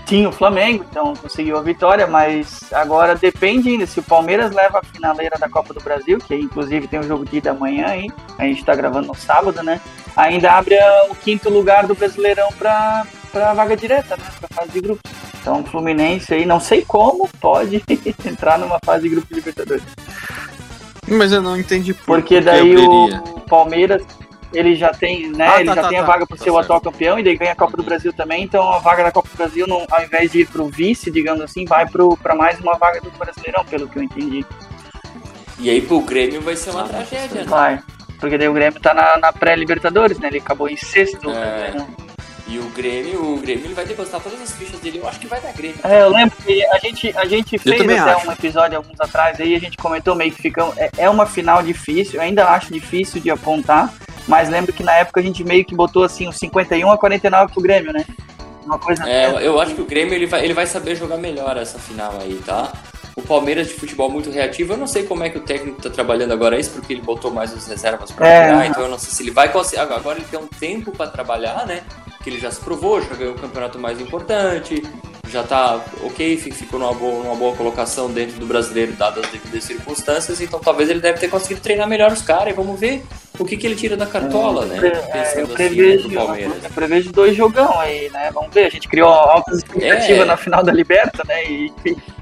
tinha 0.10 0.28
o 0.28 0.32
Flamengo, 0.32 0.84
então 0.90 1.14
conseguiu 1.16 1.56
a 1.56 1.62
vitória, 1.62 2.08
mas 2.08 2.74
agora 2.74 3.14
depende 3.14 3.70
ainda 3.70 3.86
se 3.86 4.00
o 4.00 4.04
Palmeiras 4.04 4.52
leva 4.52 4.80
a 4.80 4.84
finaleira 4.84 5.38
da 5.38 5.48
Copa 5.48 5.72
do 5.72 5.84
Brasil, 5.84 6.18
que 6.18 6.34
inclusive 6.34 6.88
tem 6.88 7.00
o 7.00 7.04
jogo 7.04 7.24
de 7.24 7.38
ida 7.38 7.52
amanhã 7.52 7.86
aí, 7.86 8.08
a 8.40 8.44
gente 8.46 8.66
tá 8.66 8.74
gravando 8.74 9.08
no 9.08 9.14
sábado, 9.14 9.62
né? 9.62 9.80
Ainda 10.16 10.52
abre 10.54 10.76
o 11.12 11.16
quinto 11.16 11.48
lugar 11.52 11.86
do 11.86 11.94
Brasileirão 11.94 12.50
pra, 12.58 13.06
pra 13.32 13.54
vaga 13.54 13.78
direta, 13.78 14.18
né? 14.18 14.24
Pra 14.40 14.50
fase 14.52 14.72
de 14.72 14.82
grupos. 14.82 15.12
Então 15.40 15.62
o 15.62 15.64
Fluminense 15.64 16.34
aí, 16.34 16.44
não 16.44 16.60
sei 16.60 16.84
como, 16.84 17.30
pode 17.40 17.84
entrar 18.26 18.58
numa 18.58 18.80
fase 18.84 19.04
de 19.04 19.10
grupo 19.10 19.28
de 19.28 19.36
Libertadores. 19.36 19.84
Mas 21.08 21.32
eu 21.32 21.42
não 21.42 21.56
entendi 21.56 21.94
por 21.94 22.06
Porque 22.06 22.40
que 22.40 22.42
daí 22.42 22.76
o 22.76 23.40
Palmeiras, 23.42 24.02
ele 24.54 24.76
já 24.76 24.90
tem, 24.90 25.30
né? 25.30 25.48
Ah, 25.48 25.60
ele 25.60 25.70
tá, 25.70 25.76
já 25.76 25.82
tá, 25.84 25.90
tem 25.90 25.98
tá. 25.98 26.04
a 26.04 26.08
vaga 26.08 26.26
para 26.26 26.38
Tá 26.38 26.44
ser 26.44 26.50
o 26.50 26.58
atual 26.58 26.82
campeão 26.82 27.20
e 27.20 27.24
daí 27.24 27.38
ganha 27.38 27.52
a 27.52 27.56
Copa 27.56 27.78
do 27.78 27.84
Brasil 27.84 28.12
também. 28.14 28.44
Então 28.44 28.72
a 28.72 28.80
vaga 28.80 29.04
da 29.04 29.12
Copa 29.12 29.30
do 29.30 29.38
Brasil, 29.38 29.68
não, 29.68 29.86
ao 29.90 30.04
invés 30.04 30.32
de 30.32 30.42
ir 30.42 30.48
pro 30.48 30.68
vice, 30.68 31.12
digamos 31.12 31.42
assim, 31.42 31.66
vai 31.66 31.86
para 31.88 32.36
mais 32.36 32.60
uma 32.60 32.78
vaga 32.78 33.00
do 33.02 33.12
Brasileirão, 33.12 33.64
pelo 33.66 33.88
que 33.88 33.98
eu 33.98 34.04
entendi. 34.04 34.46
E 35.60 35.70
aí 35.70 35.82
pro 35.82 36.02
Grêmio 36.02 36.42
vai 36.42 36.56
ser 36.56 36.72
uma 36.72 36.88
tragédia, 36.88 37.42
né? 37.42 37.48
Vai. 37.48 37.80
Porque 38.20 38.38
daí 38.38 38.48
o 38.48 38.54
Grêmio 38.54 38.80
tá 38.80 38.94
na, 38.94 39.18
na 39.18 39.34
pré-Libertadores, 39.34 40.20
né? 40.20 40.28
Ele 40.28 40.40
acabou 40.40 40.68
em 40.68 40.78
sexto. 40.78 41.20
do 41.22 41.32
É. 41.32 41.34
Brasileirão. 41.34 42.10
E 42.50 42.58
o 42.58 42.64
Grêmio, 42.70 43.34
o 43.34 43.38
Grêmio 43.38 43.66
ele 43.66 43.76
vai 43.76 43.86
depositar 43.86 44.20
todas 44.20 44.42
as 44.42 44.52
fichas 44.54 44.80
dele. 44.80 44.98
Eu 44.98 45.08
acho 45.08 45.20
que 45.20 45.28
vai 45.28 45.40
dar 45.40 45.54
Grêmio. 45.54 45.80
É, 45.84 46.02
eu 46.02 46.10
lembro 46.10 46.36
que 46.44 46.66
a 46.66 46.80
gente, 46.80 47.16
a 47.16 47.26
gente 47.26 47.60
fez 47.60 47.80
até 47.80 48.00
acho. 48.00 48.28
um 48.28 48.32
episódio 48.32 48.76
alguns 48.76 49.00
atrás 49.00 49.40
aí, 49.40 49.54
a 49.56 49.60
gente 49.60 49.78
comentou 49.78 50.16
meio 50.16 50.32
que 50.32 50.42
fica, 50.42 50.64
é, 50.76 50.90
é 50.98 51.10
uma 51.10 51.28
final 51.28 51.62
difícil, 51.62 52.16
eu 52.16 52.22
ainda 52.22 52.48
acho 52.48 52.74
difícil 52.74 53.22
de 53.22 53.30
apontar, 53.30 53.94
mas 54.30 54.48
lembro 54.48 54.72
que 54.72 54.84
na 54.84 54.94
época 54.94 55.20
a 55.20 55.24
gente 55.24 55.44
meio 55.44 55.66
que 55.66 55.76
botou 55.76 56.04
assim 56.04 56.28
uns 56.28 56.38
51 56.38 56.90
a 56.92 56.98
49 56.98 57.52
pro 57.52 57.62
Grêmio, 57.62 57.92
né? 57.92 58.06
Uma 58.66 58.78
coisa 58.80 59.04
É, 59.10 59.26
eu 59.46 59.60
acho 59.60 59.74
que 59.76 59.82
o 59.82 59.86
Grêmio 59.86 60.14
ele 60.14 60.28
vai, 60.28 60.44
ele 60.46 60.54
vai 60.54 60.66
saber 60.68 60.96
jogar 60.96 61.18
melhor 61.18 61.58
essa 61.58 61.80
final 61.80 62.14
aí, 62.22 62.40
tá? 62.46 62.72
O 63.16 63.22
Palmeiras 63.22 63.68
de 63.68 63.74
futebol 63.74 64.10
muito 64.10 64.30
reativo, 64.32 64.74
eu 64.74 64.78
não 64.78 64.88
sei 64.88 65.04
como 65.04 65.24
é 65.24 65.30
que 65.30 65.38
o 65.38 65.42
técnico 65.42 65.82
tá 65.82 65.90
trabalhando 65.90 66.32
agora 66.32 66.58
isso, 66.58 66.70
porque 66.72 66.94
ele 66.94 67.02
botou 67.02 67.32
mais 67.32 67.52
as 67.52 67.68
reservas 67.68 68.12
pra 68.12 68.28
É. 68.28 68.50
jogar, 68.52 68.68
então 68.68 68.84
eu 68.84 68.90
não 68.90 69.00
sei 69.00 69.12
se 69.12 69.24
ele 69.24 69.32
vai 69.32 69.52
conseguir. 69.52 69.82
Agora 69.82 70.18
ele 70.20 70.28
tem 70.30 70.40
um 70.40 70.48
tempo 70.48 70.92
pra 70.92 71.08
trabalhar, 71.08 71.66
né? 71.66 71.82
Que 72.24 72.30
ele 72.30 72.40
já 72.40 72.50
se 72.52 72.62
provou, 72.62 73.02
já 73.02 73.16
ganhou 73.16 73.34
o 73.34 73.38
campeonato 73.40 73.78
mais 73.80 74.00
importante, 74.00 74.84
já 75.30 75.44
tá 75.44 75.80
ok, 76.04 76.38
fi- 76.38 76.52
ficou 76.52 76.80
numa 76.80 76.94
boa, 76.94 77.24
numa 77.24 77.36
boa 77.36 77.56
colocação 77.56 78.10
dentro 78.12 78.40
do 78.40 78.46
brasileiro, 78.46 78.94
dadas 78.94 79.24
as 79.26 79.32
devidas 79.32 79.64
circunstâncias, 79.64 80.42
então 80.42 80.60
talvez 80.60 80.90
ele 80.90 81.00
deve 81.00 81.20
ter 81.20 81.28
conseguido 81.30 81.62
treinar 81.62 81.88
melhor 81.88 82.12
os 82.12 82.22
caras 82.22 82.52
e 82.54 82.56
vamos 82.56 82.80
ver 82.80 83.04
o 83.38 83.46
que, 83.46 83.56
que 83.56 83.66
ele 83.68 83.76
tira 83.76 83.96
da 83.96 84.06
cartola, 84.06 84.66
né? 84.66 84.78
É, 84.78 84.88
eu 84.88 84.92
Pensando 84.92 85.22
assim, 85.24 85.42
né, 85.42 85.54
prevejo, 85.54 86.10
pro 86.10 86.18
Palmeiras. 86.26 86.64
eu 86.64 86.70
prevejo 86.72 87.12
dois 87.12 87.36
jogão 87.36 87.80
aí, 87.80 88.10
né? 88.10 88.30
Vamos 88.34 88.54
ver, 88.54 88.66
a 88.66 88.70
gente 88.70 88.88
criou 88.88 89.10
altas 89.10 89.60
expectativas 89.60 90.22
É. 90.22 90.26
na 90.26 90.36
final 90.38 90.64
da 90.64 90.72
Liberta, 90.72 91.24
né? 91.28 91.44
E, 91.46 91.72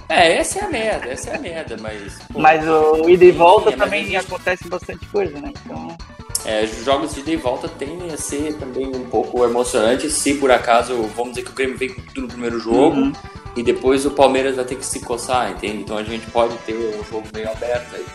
É, 0.10 0.38
essa 0.38 0.60
é 0.60 0.64
a 0.64 0.70
merda, 0.70 1.10
essa 1.10 1.32
é 1.32 1.36
a 1.36 1.40
merda, 1.40 1.76
mas. 1.82 2.14
pô, 2.32 2.40
mas 2.40 2.66
o 2.68 3.10
ida 3.10 3.26
e 3.26 3.32
volta 3.32 3.72
mas 3.72 3.80
também 3.80 4.06
gente- 4.06 4.16
acontece 4.18 4.68
bastante 4.70 5.06
coisa, 5.08 5.38
né? 5.40 5.52
Então, 5.66 5.98
É, 6.48 6.64
os 6.64 6.84
jogos 6.86 7.14
de 7.14 7.20
ida 7.20 7.32
e 7.32 7.36
volta 7.36 7.68
tendem 7.68 8.10
a 8.12 8.18
ser 8.18 8.54
também 8.56 8.88
um 8.88 9.04
pouco 9.06 9.44
emocionantes 9.44 10.14
se 10.14 10.36
por 10.36 10.50
acaso, 10.50 10.96
vamos 11.16 11.34
dizer 11.34 11.44
que 11.44 11.52
o 11.52 11.54
Grêmio 11.54 11.78
vem 11.78 11.90
com 11.94 12.02
tudo 12.02 12.22
no 12.22 12.28
primeiro 12.30 12.58
jogo 12.60 12.96
Uhum. 13.02 13.14
e 13.56 13.62
depois 13.62 14.06
o 14.06 14.12
Palmeiras 14.12 14.56
vai 14.56 14.64
ter 14.64 14.76
que 14.76 14.86
se 14.86 15.02
coçar, 15.02 15.52
entende? 15.52 15.82
Então 15.82 15.98
a 15.98 16.04
gente 16.04 16.26
pode 16.32 16.56
ter 16.60 16.74
um 16.74 17.04
jogo 17.04 17.28
meio 17.34 17.52
aberto 17.52 17.96
aí. 17.96 18.06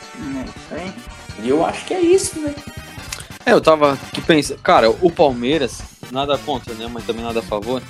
isso 0.47 0.75
aí. 0.75 0.92
E 1.42 1.49
eu 1.51 1.64
acho 1.64 1.85
que 1.85 1.92
é 1.92 2.01
isso, 2.01 2.40
né? 2.40 2.55
É, 3.45 3.53
eu 3.53 3.61
tava 3.61 3.99
pensando. 4.27 4.59
Cara, 4.61 4.88
o 4.88 5.11
Palmeiras, 5.11 5.83
nada 6.11 6.38
contra, 6.38 6.73
né? 6.75 6.88
Mas 6.90 7.05
também 7.05 7.23
nada 7.25 7.40
a 7.40 7.42
favor. 7.42 7.83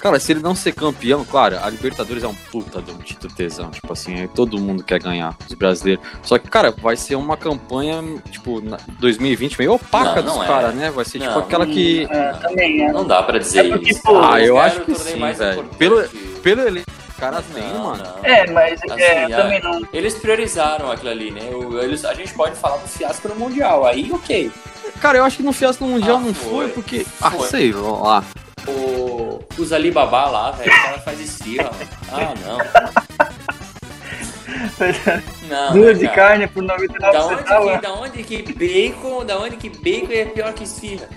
Cara, 0.00 0.18
se 0.18 0.32
ele 0.32 0.40
não 0.40 0.54
ser 0.54 0.72
campeão, 0.72 1.24
claro, 1.24 1.58
a 1.62 1.68
Libertadores 1.68 2.22
é 2.24 2.26
um 2.28 2.34
puta 2.34 2.80
de 2.80 2.90
um 2.90 2.96
título 2.98 3.32
tesão. 3.34 3.70
Tipo 3.70 3.92
assim, 3.92 4.22
é- 4.22 4.28
todo 4.28 4.58
mundo 4.58 4.82
quer 4.82 4.98
ganhar, 5.00 5.36
os 5.46 5.54
brasileiros. 5.54 6.04
Só 6.22 6.38
que, 6.38 6.48
cara, 6.48 6.70
vai 6.70 6.96
ser 6.96 7.16
uma 7.16 7.36
campanha, 7.36 8.02
tipo, 8.30 8.60
na 8.60 8.78
2020 8.98 9.58
meio 9.58 9.74
opaca 9.74 10.22
Não, 10.22 10.28
não 10.28 10.34
dos 10.38 10.44
é. 10.44 10.46
caras, 10.46 10.74
né? 10.74 10.90
Vai 10.90 11.04
ser 11.04 11.18
tipo 11.18 11.30
Não, 11.32 11.40
aquela 11.40 11.66
que. 11.66 12.06
É, 12.10 12.32
também 12.32 12.84
é. 12.84 12.92
Não 12.92 13.04
dá 13.06 13.22
pra 13.22 13.38
dizer 13.38 13.66
É 13.66 13.68
porque, 13.68 13.90
isso. 13.90 14.02
pô, 14.02 14.18
Ah, 14.20 14.40
eu 14.40 14.54
quero 14.54 14.66
acho 14.66 14.80
que 14.82 14.94
sim, 14.94 15.16
mais 15.18 15.38
velho. 15.38 15.60
importante. 15.60 15.76
Pelo- 15.78 16.40
Pelo 16.40 16.62
elenco 16.62 16.90
caras 17.18 17.44
Não, 17.54 17.78
mano. 17.84 18.02
não. 18.02 18.24
É, 18.24 18.50
mas 18.50 18.80
Assim, 18.82 19.02
é, 19.02 19.24
a- 19.24 19.36
também 19.42 19.60
não. 19.62 19.82
Eles 19.92 20.14
priorizaram 20.14 20.90
aquilo 20.90 21.10
ali, 21.10 21.30
né? 21.30 21.50
O- 21.52 21.78
Eles, 21.78 22.02
a 22.06 22.14
gente 22.14 22.32
pode 22.32 22.56
falar 22.56 22.78
do 22.78 22.88
fiasco 22.88 23.28
no 23.28 23.34
Mundial, 23.36 23.84
aí 23.84 24.10
ok. 24.10 24.50
Cara, 25.02 25.18
eu 25.18 25.24
acho 25.24 25.36
que 25.38 25.42
no 25.42 25.52
Fiasco 25.52 25.84
no 25.84 25.90
Mundial 25.92 26.16
Ah, 26.16 26.20
não 26.20 26.34
foi. 26.34 26.50
foi, 26.50 26.68
porque. 26.68 27.06
Ah, 27.20 27.30
Foi. 27.30 27.46
sei 27.48 27.72
lá. 27.72 28.24
O, 28.66 29.40
os 29.58 29.72
Alibaba 29.72 30.26
lá, 30.26 30.50
velho, 30.52 30.70
o 30.72 30.82
cara 30.82 30.98
faz 31.00 31.20
esfirra, 31.20 31.70
mano. 31.70 31.90
Ah, 32.12 32.34
não. 32.46 32.58
Não, 35.48 35.72
Duas 35.72 35.98
né, 35.98 36.06
de 36.06 36.14
carne 36.14 36.46
por 36.46 36.62
99 36.62 37.12
Da 37.12 37.24
onde, 37.26 37.42
que, 37.44 37.80
da 37.80 37.92
onde 37.92 38.22
que 38.24 38.52
bacon, 38.52 39.24
da 39.24 39.38
onde 39.38 39.56
que 39.56 39.68
bacon 39.68 40.12
é 40.12 40.24
pior 40.26 40.52
que 40.52 40.64
esfirra? 40.64 41.08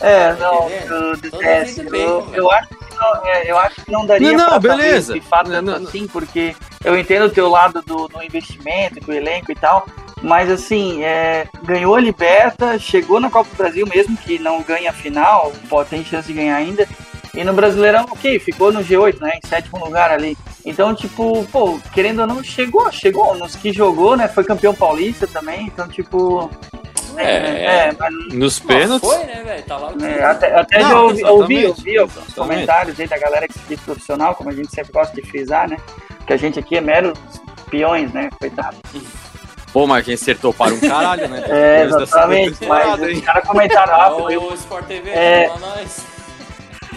É, 0.00 0.32
não, 0.34 0.66
entendendo? 0.66 0.94
eu 0.94 1.16
detesto. 1.16 1.80
Eu, 1.82 2.22
velho. 2.22 2.34
eu 2.34 2.50
acho 2.50 2.68
que 2.68 2.94
não, 2.94 3.26
é, 3.26 3.50
eu 3.50 3.58
acho 3.58 3.84
que 3.84 3.90
não 3.90 4.06
daria 4.06 4.32
Não, 4.32 4.38
não, 4.38 4.48
pra 4.48 4.58
beleza. 4.58 5.08
fazer 5.08 5.20
de 5.20 5.26
fato 5.26 5.50
Não, 5.50 5.62
não, 5.62 5.74
assim, 5.74 6.06
porque 6.06 6.54
eu 6.84 6.96
entendo 6.98 7.26
o 7.26 7.30
teu 7.30 7.48
lado 7.48 7.82
do, 7.82 8.08
do 8.08 8.22
investimento, 8.22 9.00
do 9.00 9.12
elenco 9.12 9.50
e 9.50 9.54
tal, 9.54 9.86
Mas 10.22 10.50
assim, 10.50 11.04
é, 11.04 11.46
ganhou 11.62 11.94
a 11.94 12.00
Liberta, 12.00 12.78
chegou 12.78 13.20
na 13.20 13.30
Copa 13.30 13.50
do 13.50 13.56
Brasil 13.56 13.86
mesmo, 13.86 14.16
que 14.16 14.38
não 14.38 14.62
ganha 14.62 14.90
a 14.90 14.92
final, 14.92 15.52
pode 15.68 15.90
ter 15.90 16.04
chance 16.04 16.28
de 16.28 16.34
ganhar 16.34 16.56
ainda. 16.56 16.86
E 17.34 17.44
no 17.44 17.52
Brasileirão, 17.52 18.04
ok, 18.10 18.38
ficou 18.40 18.72
no 18.72 18.80
G8, 18.80 19.20
né? 19.20 19.38
Em 19.42 19.46
sétimo 19.46 19.78
lugar 19.84 20.10
ali. 20.10 20.36
Então, 20.64 20.94
tipo, 20.94 21.44
pô, 21.52 21.78
querendo 21.92 22.20
ou 22.20 22.26
não, 22.26 22.42
chegou, 22.42 22.90
chegou. 22.90 23.36
Nos 23.36 23.54
que 23.54 23.72
jogou, 23.72 24.16
né? 24.16 24.26
Foi 24.26 24.42
campeão 24.42 24.74
paulista 24.74 25.26
também. 25.26 25.66
Então, 25.66 25.86
tipo. 25.86 26.50
É, 27.16 27.92
mas 27.98 28.14
Nos 28.32 28.60
Mas 28.60 28.76
pênaltis. 28.76 29.08
foi, 29.08 29.24
né, 29.24 29.42
velho? 29.44 29.62
Tá 29.64 29.76
lá 29.76 29.92
o 29.92 30.04
É, 30.04 30.24
até 30.24 30.54
até 30.54 30.78
Não, 30.80 30.88
já 30.88 31.00
ouvi, 31.00 31.24
ouvi, 31.24 31.66
ouvi 31.66 31.98
alguns 31.98 32.34
comentários 32.34 32.98
aí 33.00 33.08
da 33.08 33.18
galera 33.18 33.48
que 33.48 33.54
se 33.54 33.64
diz 33.68 33.80
profissional, 33.80 34.34
como 34.34 34.50
a 34.50 34.52
gente 34.52 34.70
sempre 34.72 34.92
gosta 34.92 35.14
de 35.14 35.22
frisar, 35.22 35.68
né? 35.68 35.76
Que 36.26 36.32
a 36.32 36.36
gente 36.36 36.58
aqui 36.58 36.76
é 36.76 36.80
meros 36.80 37.18
peões, 37.70 38.12
né? 38.12 38.30
Coitado. 38.38 38.76
Pô, 39.72 39.86
mas 39.86 39.98
a 39.98 40.10
gente 40.10 40.22
acertou 40.22 40.52
para 40.52 40.72
um 40.74 40.80
caralho, 40.80 41.28
né? 41.28 41.44
É, 41.48 41.84
exatamente. 41.84 42.66
Mas 42.66 43.02
hein? 43.02 43.16
os 43.16 43.20
caras 43.24 43.46
comentaram, 43.46 43.94
ah, 43.94 44.10
foi, 44.18 44.36
o 44.36 44.54
Sport 44.54 44.86
TV, 44.86 45.10
É. 45.10 45.48
chama 45.48 45.66
nós. 45.66 46.17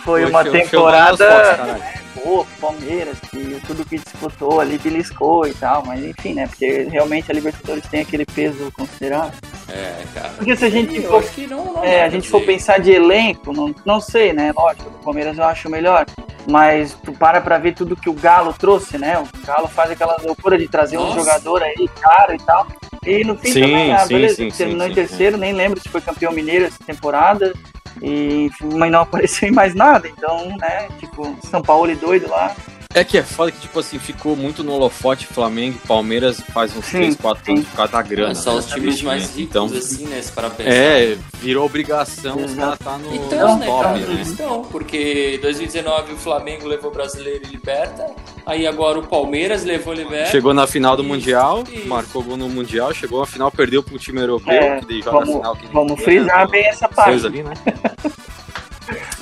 Foi 0.04 0.26
uma 0.26 0.44
temporada. 0.44 1.80
Pô, 2.24 2.46
Palmeiras, 2.60 3.18
que 3.20 3.62
tudo 3.66 3.86
que 3.86 3.98
disputou 3.98 4.60
ali 4.60 4.78
beliscou 4.78 5.48
e 5.48 5.54
tal, 5.54 5.84
mas 5.86 6.04
enfim, 6.04 6.34
né? 6.34 6.46
Porque 6.46 6.84
realmente 6.84 7.32
a 7.32 7.34
Libertadores 7.34 7.86
tem 7.90 8.02
aquele 8.02 8.26
peso 8.26 8.72
considerável. 8.74 9.32
É, 9.70 10.04
cara. 10.14 10.30
Porque 10.30 10.56
se 10.56 10.66
a 10.66 10.70
gente 10.70 10.98
Eu 10.98 11.10
for 11.10 11.20
acho 11.20 11.32
que 11.32 11.48
não, 11.48 11.74
não 11.74 11.84
É, 11.84 12.04
a 12.04 12.10
gente 12.10 12.30
for 12.30 12.42
pensar 12.42 12.80
de 12.80 12.92
elenco, 12.92 13.54
não, 13.54 13.74
não 13.86 14.02
sei, 14.02 14.34
né? 14.34 14.52
Lógico, 14.56 14.90
o 14.90 15.04
Palmeiras 15.04 15.38
eu 15.38 15.46
acho 15.46 15.70
melhor. 15.70 16.06
Mas 16.50 16.94
tu 17.04 17.12
para 17.14 17.40
pra 17.40 17.58
ver 17.58 17.74
tudo 17.74 17.96
que 17.96 18.10
o 18.10 18.14
Galo 18.14 18.54
trouxe, 18.54 18.98
né? 18.98 19.18
O 19.18 19.46
Galo 19.46 19.68
faz 19.68 19.92
aquela 19.92 20.18
loucura 20.24 20.58
de 20.58 20.68
trazer 20.68 20.98
um 20.98 21.06
Nossa. 21.06 21.20
jogador 21.20 21.64
aí 21.64 21.90
caro 22.00 22.34
e 22.34 22.38
tal. 22.40 22.68
E 23.06 23.24
no 23.24 23.36
fim 23.38 23.52
Sim, 23.52 23.62
também, 23.62 23.94
ah, 23.94 24.00
sim, 24.00 24.14
beleza, 24.14 24.36
sim, 24.36 24.50
terminou 24.50 24.86
sim, 24.86 24.92
em 24.92 24.96
sim, 24.96 25.02
terceiro, 25.02 25.38
nem 25.38 25.54
lembro 25.54 25.80
se 25.80 25.90
foi 25.90 26.02
campeão 26.02 26.32
mineiro 26.32 26.66
essa 26.66 26.84
temporada. 26.86 27.54
E 28.02 28.50
mas 28.76 28.92
não 28.92 29.02
apareceu 29.02 29.50
em 29.50 29.52
mais 29.52 29.74
nada. 29.74 30.08
Então, 30.08 30.56
né, 30.58 30.88
tipo, 31.00 31.36
São 31.48 31.62
Paulo 31.62 31.92
e 31.92 31.96
doido 31.96 32.30
lá. 32.30 32.56
É 32.94 33.04
que 33.06 33.18
é 33.18 33.24
foda 33.24 33.52
que, 33.52 33.60
tipo 33.62 33.80
assim, 33.80 33.98
ficou 33.98 34.36
muito 34.36 34.64
no 34.64 34.74
holofote 34.74 35.26
Flamengo 35.26 35.78
e 35.82 35.88
Palmeiras 35.88 36.42
faz 36.54 36.76
uns 36.76 36.84
Sim, 36.86 36.98
3, 37.00 37.16
4 37.16 37.46
sim. 37.46 37.52
anos 37.54 37.66
por 37.68 37.76
causa 37.78 37.92
da 37.94 38.02
grana. 38.02 38.36
São 38.36 38.54
né? 38.56 38.60
os 38.60 38.66
times 38.66 39.02
mais 39.02 39.24
ricos, 39.36 39.40
Então, 39.40 39.66
assim, 39.66 40.06
né? 40.08 40.22
Se 40.22 40.32
para 40.34 40.50
pensar. 40.50 40.70
é, 40.72 41.18
virou 41.40 41.66
obrigação 41.66 42.36
os 42.44 42.54
caras 42.54 42.80
tá 42.80 42.98
no 42.98 43.16
Então, 43.16 43.58
né, 43.58 43.66
top, 43.66 43.84
cara, 43.84 43.98
né? 44.14 44.24
então, 44.28 44.62
porque 44.70 45.40
2019 45.42 46.14
o 46.14 46.18
Flamengo 46.18 46.68
levou 46.68 46.92
o 46.92 46.94
Brasileiro 46.94 47.46
e 47.46 47.48
Liberta, 47.52 48.08
aí 48.46 48.68
agora 48.68 49.00
o 49.00 49.08
Palmeiras 49.08 49.64
levou 49.64 49.94
Liberta. 49.94 50.30
Chegou 50.32 50.54
na 50.54 50.68
final 50.68 50.98
do 50.98 51.04
Isso, 51.04 51.10
Mundial, 51.14 51.64
isso. 51.72 51.88
marcou 51.88 52.22
gol 52.24 52.36
no 52.36 52.50
Mundial, 52.50 52.94
chegou 52.94 53.22
na 53.22 53.26
final, 53.26 53.50
perdeu 53.52 53.82
pro 53.82 53.98
time 53.98 54.20
europeu, 54.20 54.54
É, 54.54 54.80
que 54.82 54.86
daí 54.88 55.02
joga 55.02 55.10
a 55.10 55.20
vamos 55.22 55.36
final. 55.38 55.56
que 55.56 55.68
vamos 55.68 56.04
frisar 56.04 56.36
ganha, 56.36 56.48
bem 56.48 56.66
essa 56.68 56.90
parte. 56.90 57.26
ali, 57.26 57.42
né? 57.44 57.54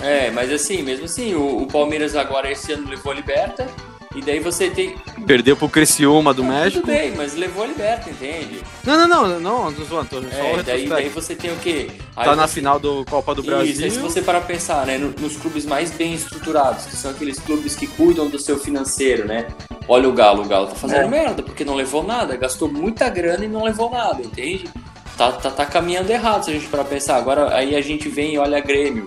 É, 0.02 0.32
mas 0.32 0.52
assim, 0.52 0.82
mesmo 0.82 1.06
assim, 1.06 1.36
o, 1.36 1.62
o 1.64 1.68
Palmeiras 1.68 2.16
agora 2.16 2.52
esse 2.52 2.72
ano 2.72 2.90
levou 2.90 3.12
a 3.12 3.16
Liberta, 3.16 3.68
e 4.16 4.22
daí 4.22 4.40
você 4.40 4.70
tem. 4.70 4.96
Perdeu 5.28 5.56
pro 5.56 5.70
Criciúma 5.70 6.34
do 6.34 6.42
Ah, 6.42 6.46
México. 6.48 6.82
Tudo 6.82 6.92
bem, 6.92 7.14
mas 7.16 7.36
levou 7.36 7.64
a 7.64 7.68
Liberta, 7.68 8.10
entende? 8.10 8.64
Não, 8.84 8.98
não, 8.98 9.08
não, 9.08 9.40
não, 9.40 9.72
não 9.72 9.86
zoando, 9.86 10.10
tô 10.10 10.18
É, 10.36 10.64
daí, 10.64 10.88
daí 10.90 11.10
você 11.10 11.36
tem 11.36 11.52
o 11.52 11.58
quê? 11.58 11.92
Aí 12.16 12.26
Tá 12.26 12.36
na 12.36 12.48
você- 12.48 12.56
final 12.56 12.80
do 12.80 13.06
Copa 13.06 13.36
do 13.36 13.42
Isso, 13.42 13.52
aí 13.54 13.74
se 13.74 13.82
Brasil. 13.82 14.02
você 14.02 14.22
parar 14.22 14.40
pra 14.40 14.48
pensar, 14.48 14.86
né, 14.88 14.98
no- 14.98 15.14
nos 15.20 15.36
clubes 15.38 15.64
mais 15.66 15.92
bem 15.92 16.14
estruturados, 16.16 16.86
que 16.86 16.96
são 16.96 17.12
aqueles 17.12 17.38
clubes 17.40 17.76
que 17.76 17.86
cuidam 17.86 18.28
do 18.28 18.40
seu 18.40 18.58
financeiro, 18.58 19.28
né? 19.28 19.48
Olha 19.88 20.10
o 20.10 20.14
Galo, 20.14 20.44
o 20.44 20.48
Galo 20.48 20.68
tá 20.68 20.76
fazendo 20.76 21.02
É. 21.04 21.08
merda, 21.08 21.44
porque 21.44 21.64
não 21.64 21.76
levou 21.76 22.02
nada, 22.04 22.36
gastou 22.36 22.68
muita 22.72 23.10
grana 23.10 23.46
e 23.46 23.48
não 23.48 23.64
levou 23.64 23.92
nada, 23.92 24.22
entende? 24.24 24.68
Tá, 25.16 25.34
tá, 25.34 25.52
tá 25.52 25.66
caminhando 25.66 26.10
errado 26.10 26.46
se 26.46 26.50
a 26.50 26.54
gente 26.54 26.68
parar 26.68 26.84
pra 26.86 26.94
pensar. 26.94 27.18
Agora 27.18 27.54
aí 27.54 27.76
a 27.76 27.82
gente 27.82 28.08
vem 28.08 28.36
e 28.36 28.38
olha 28.38 28.60
Grêmio, 28.62 29.06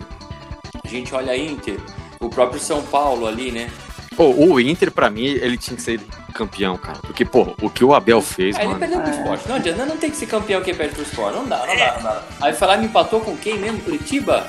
gente 0.92 1.14
olha 1.14 1.36
Inter, 1.36 1.78
o 2.20 2.28
próprio 2.28 2.60
São 2.60 2.82
Paulo 2.82 3.26
ali, 3.26 3.50
né? 3.50 3.70
Pô, 4.16 4.26
o 4.28 4.60
Inter, 4.60 4.90
pra 4.90 5.08
mim, 5.08 5.24
ele 5.24 5.56
tinha 5.56 5.74
que 5.74 5.82
ser 5.82 5.98
campeão, 6.34 6.76
cara. 6.76 6.98
Porque, 6.98 7.24
pô, 7.24 7.54
o 7.62 7.70
que 7.70 7.82
o 7.82 7.94
Abel 7.94 8.20
fez, 8.20 8.54
Aí 8.56 8.62
ele 8.62 8.68
mano. 8.74 8.78
perdeu 8.80 9.00
pro 9.00 9.10
É. 9.10 9.16
esporte. 9.16 9.48
Não 9.48 9.56
adianta, 9.56 9.86
não 9.86 9.96
tem 9.96 10.10
que 10.10 10.16
ser 10.16 10.26
campeão 10.26 10.60
quem 10.62 10.74
perde 10.74 10.94
pro 10.94 11.02
esporte. 11.02 11.34
Não 11.36 11.46
dá, 11.46 11.66
não 11.66 11.76
dá, 11.76 11.94
não 11.96 12.02
dá. 12.02 12.22
Aí 12.42 12.52
falar 12.52 12.76
me 12.76 12.86
empatou 12.86 13.20
com 13.20 13.34
quem 13.36 13.58
mesmo? 13.58 13.80
Curitiba? 13.80 14.46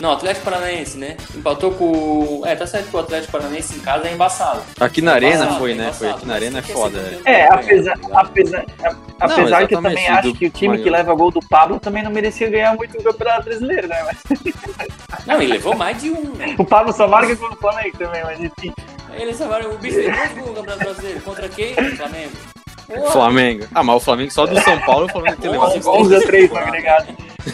Não, 0.00 0.12
Atlético 0.12 0.44
Paranaense, 0.46 0.96
né? 0.96 1.16
Empatou 1.34 1.72
com. 1.72 2.42
É, 2.46 2.56
tá 2.56 2.66
certo 2.66 2.88
que 2.88 2.96
o 2.96 3.00
Atlético 3.00 3.32
Paranaense 3.32 3.76
em 3.76 3.80
casa 3.80 4.08
é 4.08 4.12
embaçado. 4.12 4.62
Aqui 4.80 5.02
na 5.02 5.12
Arena 5.12 5.34
embaçado, 5.36 5.58
foi, 5.58 5.74
né? 5.74 5.92
Foi 5.92 6.06
embaçado, 6.06 6.16
aqui 6.16 6.26
na 6.26 6.34
Arena 6.34 6.58
é 6.58 6.62
foda. 6.62 7.02
ser 7.02 7.20
é. 7.26 7.32
É, 7.40 7.48
apesar, 7.52 7.98
apesar, 8.12 8.64
apesar 9.20 9.66
que 9.68 9.74
eu 9.74 9.82
também 9.82 10.08
acho 10.08 10.28
do- 10.32 10.34
que 10.34 10.46
o 10.46 10.50
time 10.50 10.74
mas- 10.74 10.82
que 10.82 10.90
leva 10.90 11.14
gol 11.14 11.30
do 11.30 11.40
Pablo 11.48 11.78
também 11.78 12.02
não 12.02 12.10
merecia 12.10 12.48
ganhar 12.48 12.74
muito 12.76 12.96
o 12.98 13.02
Campeonato 13.02 13.44
Brasileiro, 13.44 13.88
né? 13.88 14.02
Mas 14.06 15.26
Não, 15.26 15.34
ele 15.42 15.52
levou 15.52 15.76
mais 15.76 16.00
de 16.00 16.10
um. 16.10 16.32
né? 16.34 16.54
o 16.58 16.64
Pablo 16.64 16.92
só 16.92 17.06
marca 17.06 17.34
gol 17.34 17.50
no 17.50 17.56
Flamengo 17.56 17.96
também, 17.98 18.22
mas 18.24 18.40
enfim. 18.40 18.72
Ele 19.12 19.34
salvaram 19.34 19.70
o 19.72 19.76
bicho 19.78 19.96
fez 19.96 20.16
dois 20.16 20.32
gols 20.32 20.46
no 20.48 20.54
Campeonato 20.54 20.84
Brasileiro. 20.84 21.20
Contra 21.20 21.48
quem? 21.48 21.74
Flamengo. 21.74 22.32
Pô, 22.86 23.10
Flamengo. 23.10 23.66
Ah, 23.74 23.82
mas 23.82 23.96
o 23.96 24.00
Flamengo 24.00 24.30
só 24.32 24.46
do 24.46 24.58
São 24.62 24.78
Paulo, 24.80 25.06
o 25.06 25.08
Flamengo 25.10 25.36
tem 25.40 25.50
levado 25.50 25.68
11 25.70 25.78
gols. 25.80 26.12
a 26.12 26.20
3 26.20 26.50
no 26.50 26.58
agregado. 26.58 27.06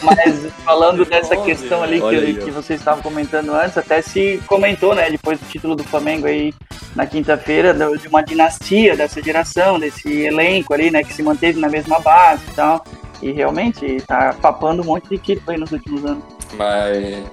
Mas 0.03 0.51
falando 0.63 1.05
dessa 1.05 1.35
11, 1.35 1.45
questão 1.45 1.83
ali 1.83 2.01
que, 2.01 2.45
que 2.45 2.51
vocês 2.51 2.79
estavam 2.79 3.01
comentando 3.01 3.53
antes, 3.53 3.77
até 3.77 4.01
se 4.01 4.41
comentou, 4.47 4.95
né, 4.95 5.09
depois 5.09 5.39
do 5.39 5.45
título 5.47 5.75
do 5.75 5.83
Flamengo 5.83 6.27
aí 6.27 6.53
na 6.95 7.05
quinta-feira, 7.05 7.73
de 7.73 8.07
uma 8.07 8.23
dinastia 8.23 8.95
dessa 8.95 9.21
geração, 9.21 9.79
desse 9.79 10.21
elenco 10.21 10.73
ali, 10.73 10.89
né, 10.89 11.03
que 11.03 11.13
se 11.13 11.21
manteve 11.21 11.59
na 11.59 11.69
mesma 11.69 11.99
base 11.99 12.43
e 12.49 12.53
tal. 12.53 12.83
E 13.21 13.31
realmente 13.31 14.01
tá 14.07 14.35
papando 14.41 14.81
um 14.83 14.85
monte 14.85 15.09
de 15.09 15.17
título 15.17 15.51
aí 15.51 15.57
nos 15.57 15.71
últimos 15.71 16.05
anos. 16.05 16.23
Mas. 16.53 17.23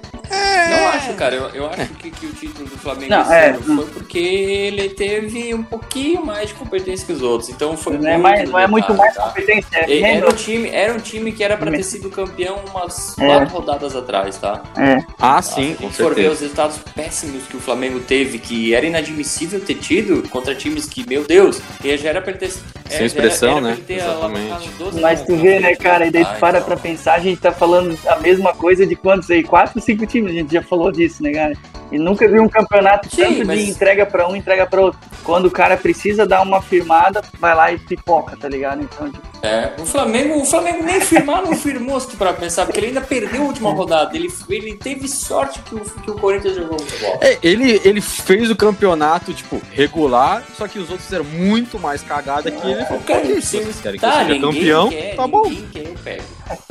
Não 0.69 0.84
acho, 1.09 1.13
cara. 1.17 1.35
Eu, 1.35 1.49
eu 1.49 1.67
acho 1.69 1.87
que, 1.95 2.11
que 2.11 2.25
o 2.25 2.33
título 2.33 2.67
do 2.67 2.77
Flamengo 2.77 3.09
Não, 3.11 3.31
é, 3.33 3.53
foi 3.53 3.85
porque 3.87 4.17
ele 4.19 4.89
teve 4.89 5.53
um 5.53 5.63
pouquinho 5.63 6.25
mais 6.25 6.49
de 6.49 6.55
competência 6.55 7.05
que 7.05 7.13
os 7.13 7.21
outros. 7.21 7.49
Então 7.49 7.75
foi. 7.77 7.97
Não 7.97 8.07
é, 8.09 8.17
muito 8.17 8.21
mais, 8.23 8.49
não 8.49 8.59
é 8.59 8.67
muito 8.67 8.93
mais 8.93 9.13
tá? 9.15 9.23
competência, 9.23 9.67
é 9.73 9.99
Era 10.15 10.29
um, 10.29 10.33
time, 10.33 10.69
era 10.69 10.93
um 10.93 10.99
time 10.99 11.31
que 11.31 11.43
era 11.43 11.57
pra 11.57 11.71
ter 11.71 11.83
sido 11.83 12.09
campeão 12.09 12.59
umas 12.69 13.17
É. 13.17 13.25
quatro 13.25 13.53
rodadas 13.55 13.95
atrás, 13.95 14.37
tá? 14.37 14.63
É, 14.77 14.97
Ah, 15.19 15.41
sim, 15.41 15.75
Se 15.75 15.83
com 15.83 15.89
for 15.91 16.13
ver 16.13 16.29
os 16.29 16.39
resultados 16.39 16.77
péssimos 16.95 17.43
que 17.47 17.57
o 17.57 17.59
Flamengo 17.59 17.99
teve, 17.99 18.37
que 18.39 18.73
era 18.73 18.85
inadmissível 18.85 19.59
ter 19.59 19.75
tido 19.75 20.27
contra 20.29 20.53
times 20.55 20.85
que, 20.85 21.07
meu 21.07 21.23
Deus, 21.25 21.59
que 21.81 21.95
já 21.97 22.09
era 22.09 22.21
pra 22.21 22.31
ele 22.31 22.39
ter. 22.39 22.51
é, 22.89 22.97
já 22.99 23.05
expressão, 23.05 23.57
era, 23.57 23.67
era 23.69 23.75
né? 23.77 23.83
Exatamente. 23.89 24.51
alavancado 24.51 24.65
12 24.77 25.01
mas 25.01 25.19
tu 25.21 25.27
pontos 25.27 25.41
vê, 25.41 25.59
né, 25.59 25.75
cara, 25.75 26.05
e 26.07 26.11
daí 26.11 26.25
tu 26.25 26.31
Ah, 26.31 26.37
para 26.39 26.57
então. 26.57 26.67
pra 26.69 26.77
pensar, 26.77 27.13
a 27.15 27.19
gente 27.19 27.39
tá 27.41 27.51
falando 27.51 27.97
a 28.07 28.15
mesma 28.19 28.53
coisa 28.53 28.85
de 28.85 28.95
quantos 28.95 29.29
aí? 29.31 29.43
Quatro, 29.43 29.79
cinco 29.81 30.05
times, 30.05 30.31
a 30.31 30.35
gente 30.35 30.53
já 30.53 30.61
falou 30.61 30.91
disso, 30.95 31.21
né, 31.21 31.31
cara? 31.31 31.53
E 31.91 31.97
nunca 31.99 32.27
vi 32.27 32.39
um 32.39 32.49
campeonato 32.49 33.07
Sim, 33.15 33.21
tanto 33.21 33.45
mas- 33.45 33.59
de 33.63 33.69
entrega 33.69 34.05
pra 34.05 34.27
um, 34.27 34.35
entrega 34.35 34.65
pra 34.65 34.81
outro. 34.81 34.99
Quando 35.23 35.45
o 35.45 35.51
cara 35.51 35.77
precisa 35.77 36.25
dar 36.25 36.41
uma 36.41 36.61
firmada, 36.61 37.21
vai 37.39 37.55
lá 37.55 37.71
e 37.71 37.77
pipoca, 37.79 38.35
tá 38.37 38.47
ligado? 38.49 38.81
Então, 38.83 39.09
tipo, 39.11 39.25
É, 39.43 39.71
o 39.79 39.85
Flamengo, 39.85 40.39
o 40.41 40.45
Flamengo 40.45 40.83
nem 40.83 40.99
firmar 40.99 41.43
não 41.43 41.55
firmou, 41.55 41.99
se 41.99 42.07
tu 42.09 42.17
para 42.17 42.33
pensar, 42.33 42.65
porque 42.65 42.79
ele 42.79 42.87
ainda 42.87 43.01
perdeu 43.01 43.43
a 43.43 43.45
última 43.45 43.71
rodada. 43.71 44.15
Ele, 44.15 44.27
ele 44.49 44.75
teve 44.75 45.07
sorte 45.07 45.59
que 45.59 45.75
o, 45.75 45.79
que 45.79 46.09
o 46.11 46.15
Corinthians 46.15 46.55
jogou 46.55 46.77
muito 46.79 46.99
bom. 46.99 47.19
É, 47.21 47.37
ele, 47.43 47.79
ele 47.85 48.01
fez 48.01 48.49
o 48.49 48.55
campeonato, 48.55 49.33
tipo, 49.33 49.61
regular, 49.71 50.43
só 50.57 50.67
que 50.67 50.79
os 50.79 50.89
outros 50.89 51.05
fizeram 51.05 51.25
muito 51.25 51.77
mais 51.79 52.01
cagada 52.01 52.49
que 52.49 52.67
ele. 52.67 52.83
Falou, 52.85 53.03
Cara, 53.03 53.19
"Pô, 53.19 53.27
se- 53.41 53.59
vocês 53.59 53.79
querem 53.81 53.99
que 53.99 54.05
eu 54.05 54.09
tá, 54.11 54.25
seja 54.25 54.39
campeão? 54.41 54.89
quer, 54.89 55.15
tá 55.15 55.27
bom, 55.27 55.43
quer, 55.71 55.85
eu 55.87 55.95
pego. 56.03 56.23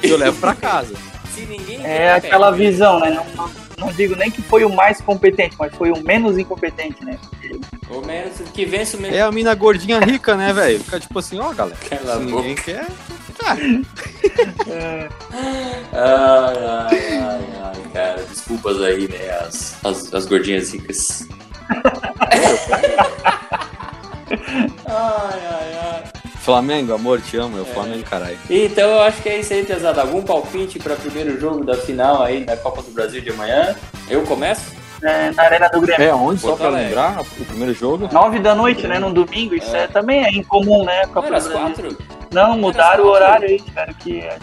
eu 0.02 0.16
levo 0.16 0.40
pra 0.40 0.54
casa. 0.54 0.94
Se 1.32 1.40
ninguém 1.42 1.78
quer, 1.80 2.00
é 2.00 2.12
aquela 2.12 2.52
pego. 2.52 2.58
visão, 2.64 2.98
né? 3.00 3.10
Não, 3.36 3.50
não, 3.78 3.92
digo 3.92 4.14
nem 4.16 4.30
que 4.30 4.40
foi 4.42 4.64
o 4.64 4.74
mais 4.74 5.00
competente, 5.00 5.56
mas 5.58 5.74
foi 5.74 5.90
o 5.90 6.02
menos 6.02 6.38
incompetente, 6.38 7.04
né? 7.04 7.18
O 7.90 8.00
menos 8.00 8.38
que 8.52 8.64
vence 8.64 8.96
o 8.96 9.00
menos. 9.00 9.16
É 9.16 9.22
a 9.22 9.30
mina 9.32 9.54
gordinha 9.54 9.98
rica, 10.00 10.34
né, 10.36 10.52
velho? 10.52 10.78
Fica 10.82 11.00
tipo 11.00 11.18
assim, 11.18 11.38
ó, 11.38 11.52
galera. 11.52 11.76
Cala 11.88 12.18
Se 12.18 12.24
boca. 12.24 12.36
ninguém 12.36 12.54
quer. 12.54 12.86
Ah, 13.44 13.56
Ai, 15.92 16.56
ai, 16.56 17.18
ai, 17.20 17.44
ai, 17.62 17.82
cara, 17.92 18.22
desculpas 18.22 18.80
aí, 18.80 19.08
né, 19.08 19.30
as, 19.40 19.76
as, 19.84 20.14
as 20.14 20.26
gordinhas 20.26 20.72
ricas. 20.72 21.26
ai, 24.86 25.40
ai, 25.50 25.78
ai. 25.80 26.02
Flamengo, 26.44 26.92
amor, 26.94 27.22
te 27.22 27.38
amo, 27.38 27.56
é 27.58 27.62
o 27.62 27.64
Flamengo, 27.64 28.02
caralho. 28.04 28.36
Então 28.50 28.86
eu 28.90 29.00
acho 29.00 29.22
que 29.22 29.28
é 29.30 29.38
isso 29.40 29.52
aí, 29.54 29.64
pesado. 29.64 29.98
Algum 30.00 30.22
palpite 30.22 30.78
para 30.78 30.94
primeiro 30.94 31.40
jogo 31.40 31.64
da 31.64 31.74
final 31.74 32.22
aí 32.22 32.44
da 32.44 32.54
Copa 32.54 32.82
do 32.82 32.90
Brasil 32.90 33.22
de 33.22 33.30
amanhã? 33.30 33.74
Eu 34.10 34.22
começo? 34.24 34.74
É, 35.02 35.30
na 35.32 35.42
Arena 35.42 35.68
do 35.70 35.80
Grêmio. 35.80 36.06
É 36.06 36.14
onde? 36.14 36.40
Só 36.40 36.48
Porto 36.48 36.58
pra 36.60 36.68
Alegre. 36.68 36.88
lembrar, 36.88 37.20
o 37.20 37.44
primeiro 37.46 37.72
jogo. 37.74 38.08
Nove 38.12 38.38
da 38.40 38.54
noite, 38.54 38.86
né? 38.86 38.98
Num 38.98 39.12
domingo, 39.12 39.54
isso 39.54 39.74
é. 39.74 39.86
também 39.86 40.22
é 40.24 40.30
incomum, 40.30 40.84
né? 40.84 41.02
Não 41.06 41.12
Copa 41.14 41.26
era 41.28 41.40
do 41.40 41.46
às 41.46 41.52
quatro? 41.52 41.98
Não, 42.30 42.58
mudaram 42.58 43.04
o 43.04 43.08
horário 43.08 43.48
aí, 43.48 43.58
cara, 43.60 43.94
que 43.94 44.18
é, 44.20 44.38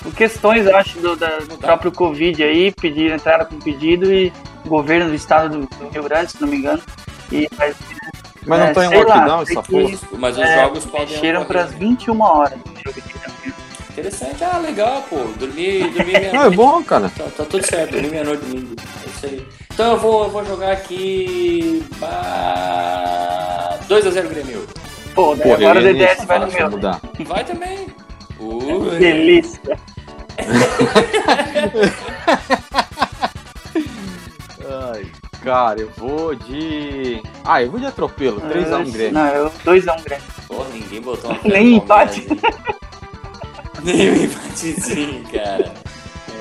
por 0.00 0.14
questões, 0.14 0.66
acho, 0.68 0.98
do, 1.00 1.16
da- 1.16 1.38
do 1.38 1.58
próprio 1.58 1.90
Covid 1.90 2.42
aí, 2.42 2.70
pediram, 2.72 3.16
entraram 3.16 3.46
com 3.46 3.58
pedido 3.58 4.12
e 4.12 4.32
o 4.64 4.68
governo 4.68 5.08
do 5.10 5.14
estado 5.14 5.48
do, 5.48 5.66
do 5.66 5.88
Rio 5.88 6.02
Grande, 6.04 6.30
se 6.32 6.40
não 6.40 6.48
me 6.48 6.56
engano, 6.58 6.82
e 7.30 7.48
vai, 7.56 7.72
Mas 8.46 8.58
não 8.58 8.66
É, 8.66 8.72
tá 8.72 8.84
em 8.84 8.88
sei 8.88 9.04
lá, 9.04 9.14
lockdown 9.14 9.42
essa 9.42 9.62
porra? 9.62 9.98
Mas 10.18 10.36
os 10.36 10.42
É, 10.42 10.62
jogos 10.62 10.86
podem 10.86 11.06
Mexeram 11.08 11.42
ocorrer, 11.42 11.46
para 11.62 11.64
as 11.64 11.70
né? 11.72 11.76
21 11.86 12.20
horas. 12.20 12.58
Interessante, 13.90 14.42
ah, 14.44 14.58
legal, 14.58 15.02
pô. 15.08 15.16
Dormir, 15.38 15.90
dormir 15.90 16.32
Não, 16.32 16.44
é 16.46 16.50
bom, 16.50 16.82
cara. 16.82 17.10
Tá, 17.16 17.24
tá 17.36 17.44
tudo 17.44 17.64
certo, 17.66 17.92
dormir 17.92 18.10
meia-noite 18.10 18.44
domingo. 18.44 18.74
É 18.80 19.08
isso 19.08 19.26
aí. 19.26 19.46
Então 19.72 19.92
eu 19.92 19.98
vou, 19.98 20.24
eu 20.24 20.30
vou 20.30 20.44
jogar 20.44 20.72
aqui. 20.72 21.84
bah, 21.98 23.78
2x0 23.88 24.28
Grêmio. 24.28 24.66
Pô, 25.14 25.34
daí 25.34 25.42
Porra, 25.42 25.56
agora 25.56 25.80
o 25.80 25.82
DDS 25.82 26.24
vai 26.24 26.38
no 26.38 26.46
meu. 26.50 26.70
mudar. 26.70 27.00
Vai 27.26 27.44
também. 27.44 27.86
Ui. 28.40 28.98
Delícia. 28.98 29.78
cara, 35.42 35.80
eu 35.80 35.90
vou 35.96 36.34
de. 36.34 37.22
Ah, 37.44 37.62
eu 37.62 37.70
vou 37.70 37.80
de 37.80 37.86
atropelo. 37.86 38.40
3x1 38.40 38.92
Grêmio. 38.92 39.12
Não, 39.12 39.26
eu 39.28 39.50
2x1 39.50 40.02
Grêmio. 40.02 40.24
Porra, 40.46 40.68
ninguém 40.70 41.00
botou 41.00 41.30
uma 41.42 41.42
Nem 41.44 41.76
empate. 41.76 42.26
Nem 43.82 44.10
um 44.10 44.24
empatezinho, 44.24 45.24
cara. 45.32 45.72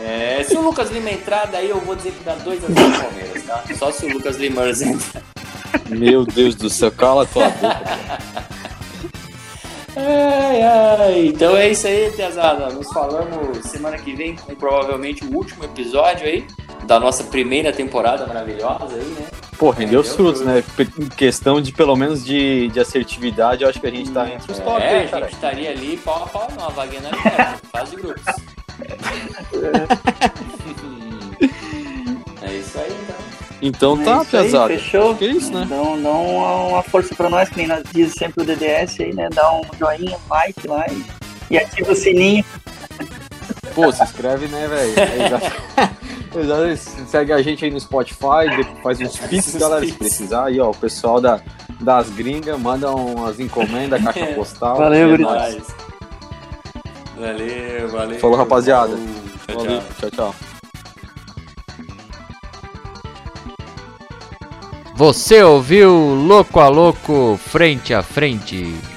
É, 0.03 0.43
se 0.43 0.55
o 0.55 0.61
Lucas 0.61 0.89
Lima 0.91 1.11
entrar, 1.11 1.47
daí 1.47 1.69
eu 1.69 1.79
vou 1.79 1.95
dizer 1.95 2.11
que 2.11 2.23
dá 2.23 2.35
2x0 2.37 3.01
Palmeiras, 3.01 3.43
tá? 3.43 3.63
Só 3.77 3.91
se 3.91 4.05
o 4.05 4.13
Lucas 4.13 4.37
Lima 4.37 4.67
entrar. 4.67 5.23
Meu 5.89 6.25
Deus 6.25 6.55
do 6.55 6.69
céu, 6.69 6.91
cala 6.91 7.25
tua 7.25 7.49
boca. 7.49 8.51
Ai, 9.95 10.61
ai. 10.61 11.27
Então 11.27 11.55
é 11.55 11.69
isso 11.69 11.87
aí, 11.87 12.11
Piazada. 12.11 12.67
Nos 12.69 12.91
falamos 12.91 13.57
semana 13.65 13.97
que 13.97 14.13
vem 14.13 14.35
com 14.35 14.55
provavelmente 14.55 15.23
o 15.25 15.35
último 15.35 15.63
episódio 15.63 16.25
aí 16.25 16.45
da 16.85 16.99
nossa 16.99 17.23
primeira 17.25 17.71
temporada 17.71 18.25
maravilhosa 18.25 18.95
aí, 18.95 19.05
né? 19.05 19.27
Pô, 19.57 19.69
rendeu 19.69 19.99
os 19.99 20.09
Rendeu 20.09 20.33
frutos, 20.33 20.41
né? 20.41 20.63
Em 20.99 21.09
questão 21.09 21.61
de, 21.61 21.71
pelo 21.71 21.95
menos, 21.95 22.25
de, 22.25 22.69
de 22.69 22.79
assertividade, 22.79 23.63
eu 23.63 23.69
acho 23.69 23.79
que 23.79 23.87
a 23.87 23.91
gente 23.91 24.09
tá 24.11 24.27
entre 24.29 24.51
os 24.51 24.59
top 24.59 24.81
é, 24.81 25.03
a 25.03 25.07
cara. 25.07 25.25
gente 25.25 25.35
estaria 25.35 25.69
ali 25.69 25.97
pau 25.97 26.23
a 26.23 26.27
pau 26.27 26.47
numa 26.51 26.69
vaguinha 26.69 27.01
na 27.01 27.57
fase 27.71 27.95
de 27.95 28.01
grupos. 28.01 28.23
Então. 33.61 33.99
Então 33.99 34.13
É 34.13 34.17
tá, 34.17 34.23
isso 34.23 34.37
aí, 34.37 34.43
pesado. 34.43 34.67
fechou? 34.73 35.15
Que 35.15 35.25
isso, 35.25 35.51
né? 35.53 35.67
Um- 35.71 36.01
dá 36.01 36.09
uma, 36.11 36.55
uma 36.67 36.83
força 36.83 37.13
pra 37.15 37.29
nós, 37.29 37.49
que 37.49 37.57
nem 37.57 37.67
nós 37.67 37.83
diz 37.93 38.13
sempre 38.13 38.43
o 38.43 38.45
DDS 38.45 38.99
aí, 38.99 39.13
né? 39.13 39.29
Dá 39.33 39.51
um 39.53 39.61
joinha, 39.77 40.15
um 40.17 40.29
like 40.29 40.67
lá 40.67 40.85
e, 40.89 41.03
e 41.53 41.57
ativa 41.57 41.91
o 41.91 41.95
sininho. 41.95 42.43
Pô, 43.73 43.91
se 43.91 44.03
inscreve, 44.03 44.47
né, 44.47 44.67
velho? 44.67 44.93
Exato. 45.25 46.01
Segue 47.07 47.33
a 47.33 47.41
gente 47.41 47.65
aí 47.65 47.71
no 47.71 47.79
Spotify, 47.79 48.47
faz 48.81 48.99
uns 49.01 49.17
pix, 49.17 49.55
galera, 49.55 49.85
se 49.85 49.91
precisar. 49.93 50.45
Aí, 50.45 50.59
ó, 50.59 50.69
o 50.71 50.75
pessoal 50.75 51.19
da, 51.19 51.41
das 51.79 52.09
gringas 52.09 52.57
manda 52.59 52.89
umas 52.91 53.39
encomendas, 53.39 54.01
caixa 54.03 54.27
postal. 54.27 54.77
Valeu, 54.77 55.15
É. 55.15 55.17
Valeu, 57.17 57.89
valeu. 57.89 58.19
Falou, 58.19 58.37
rapaziada. 58.37 58.95
Tchau. 59.47 59.65
tchau, 59.99 60.11
tchau. 60.11 60.35
Você 65.01 65.41
ouviu 65.41 65.91
Louco 66.13 66.59
a 66.59 66.67
Louco 66.67 67.35
Frente 67.35 67.91
a 67.91 68.03
Frente. 68.03 68.90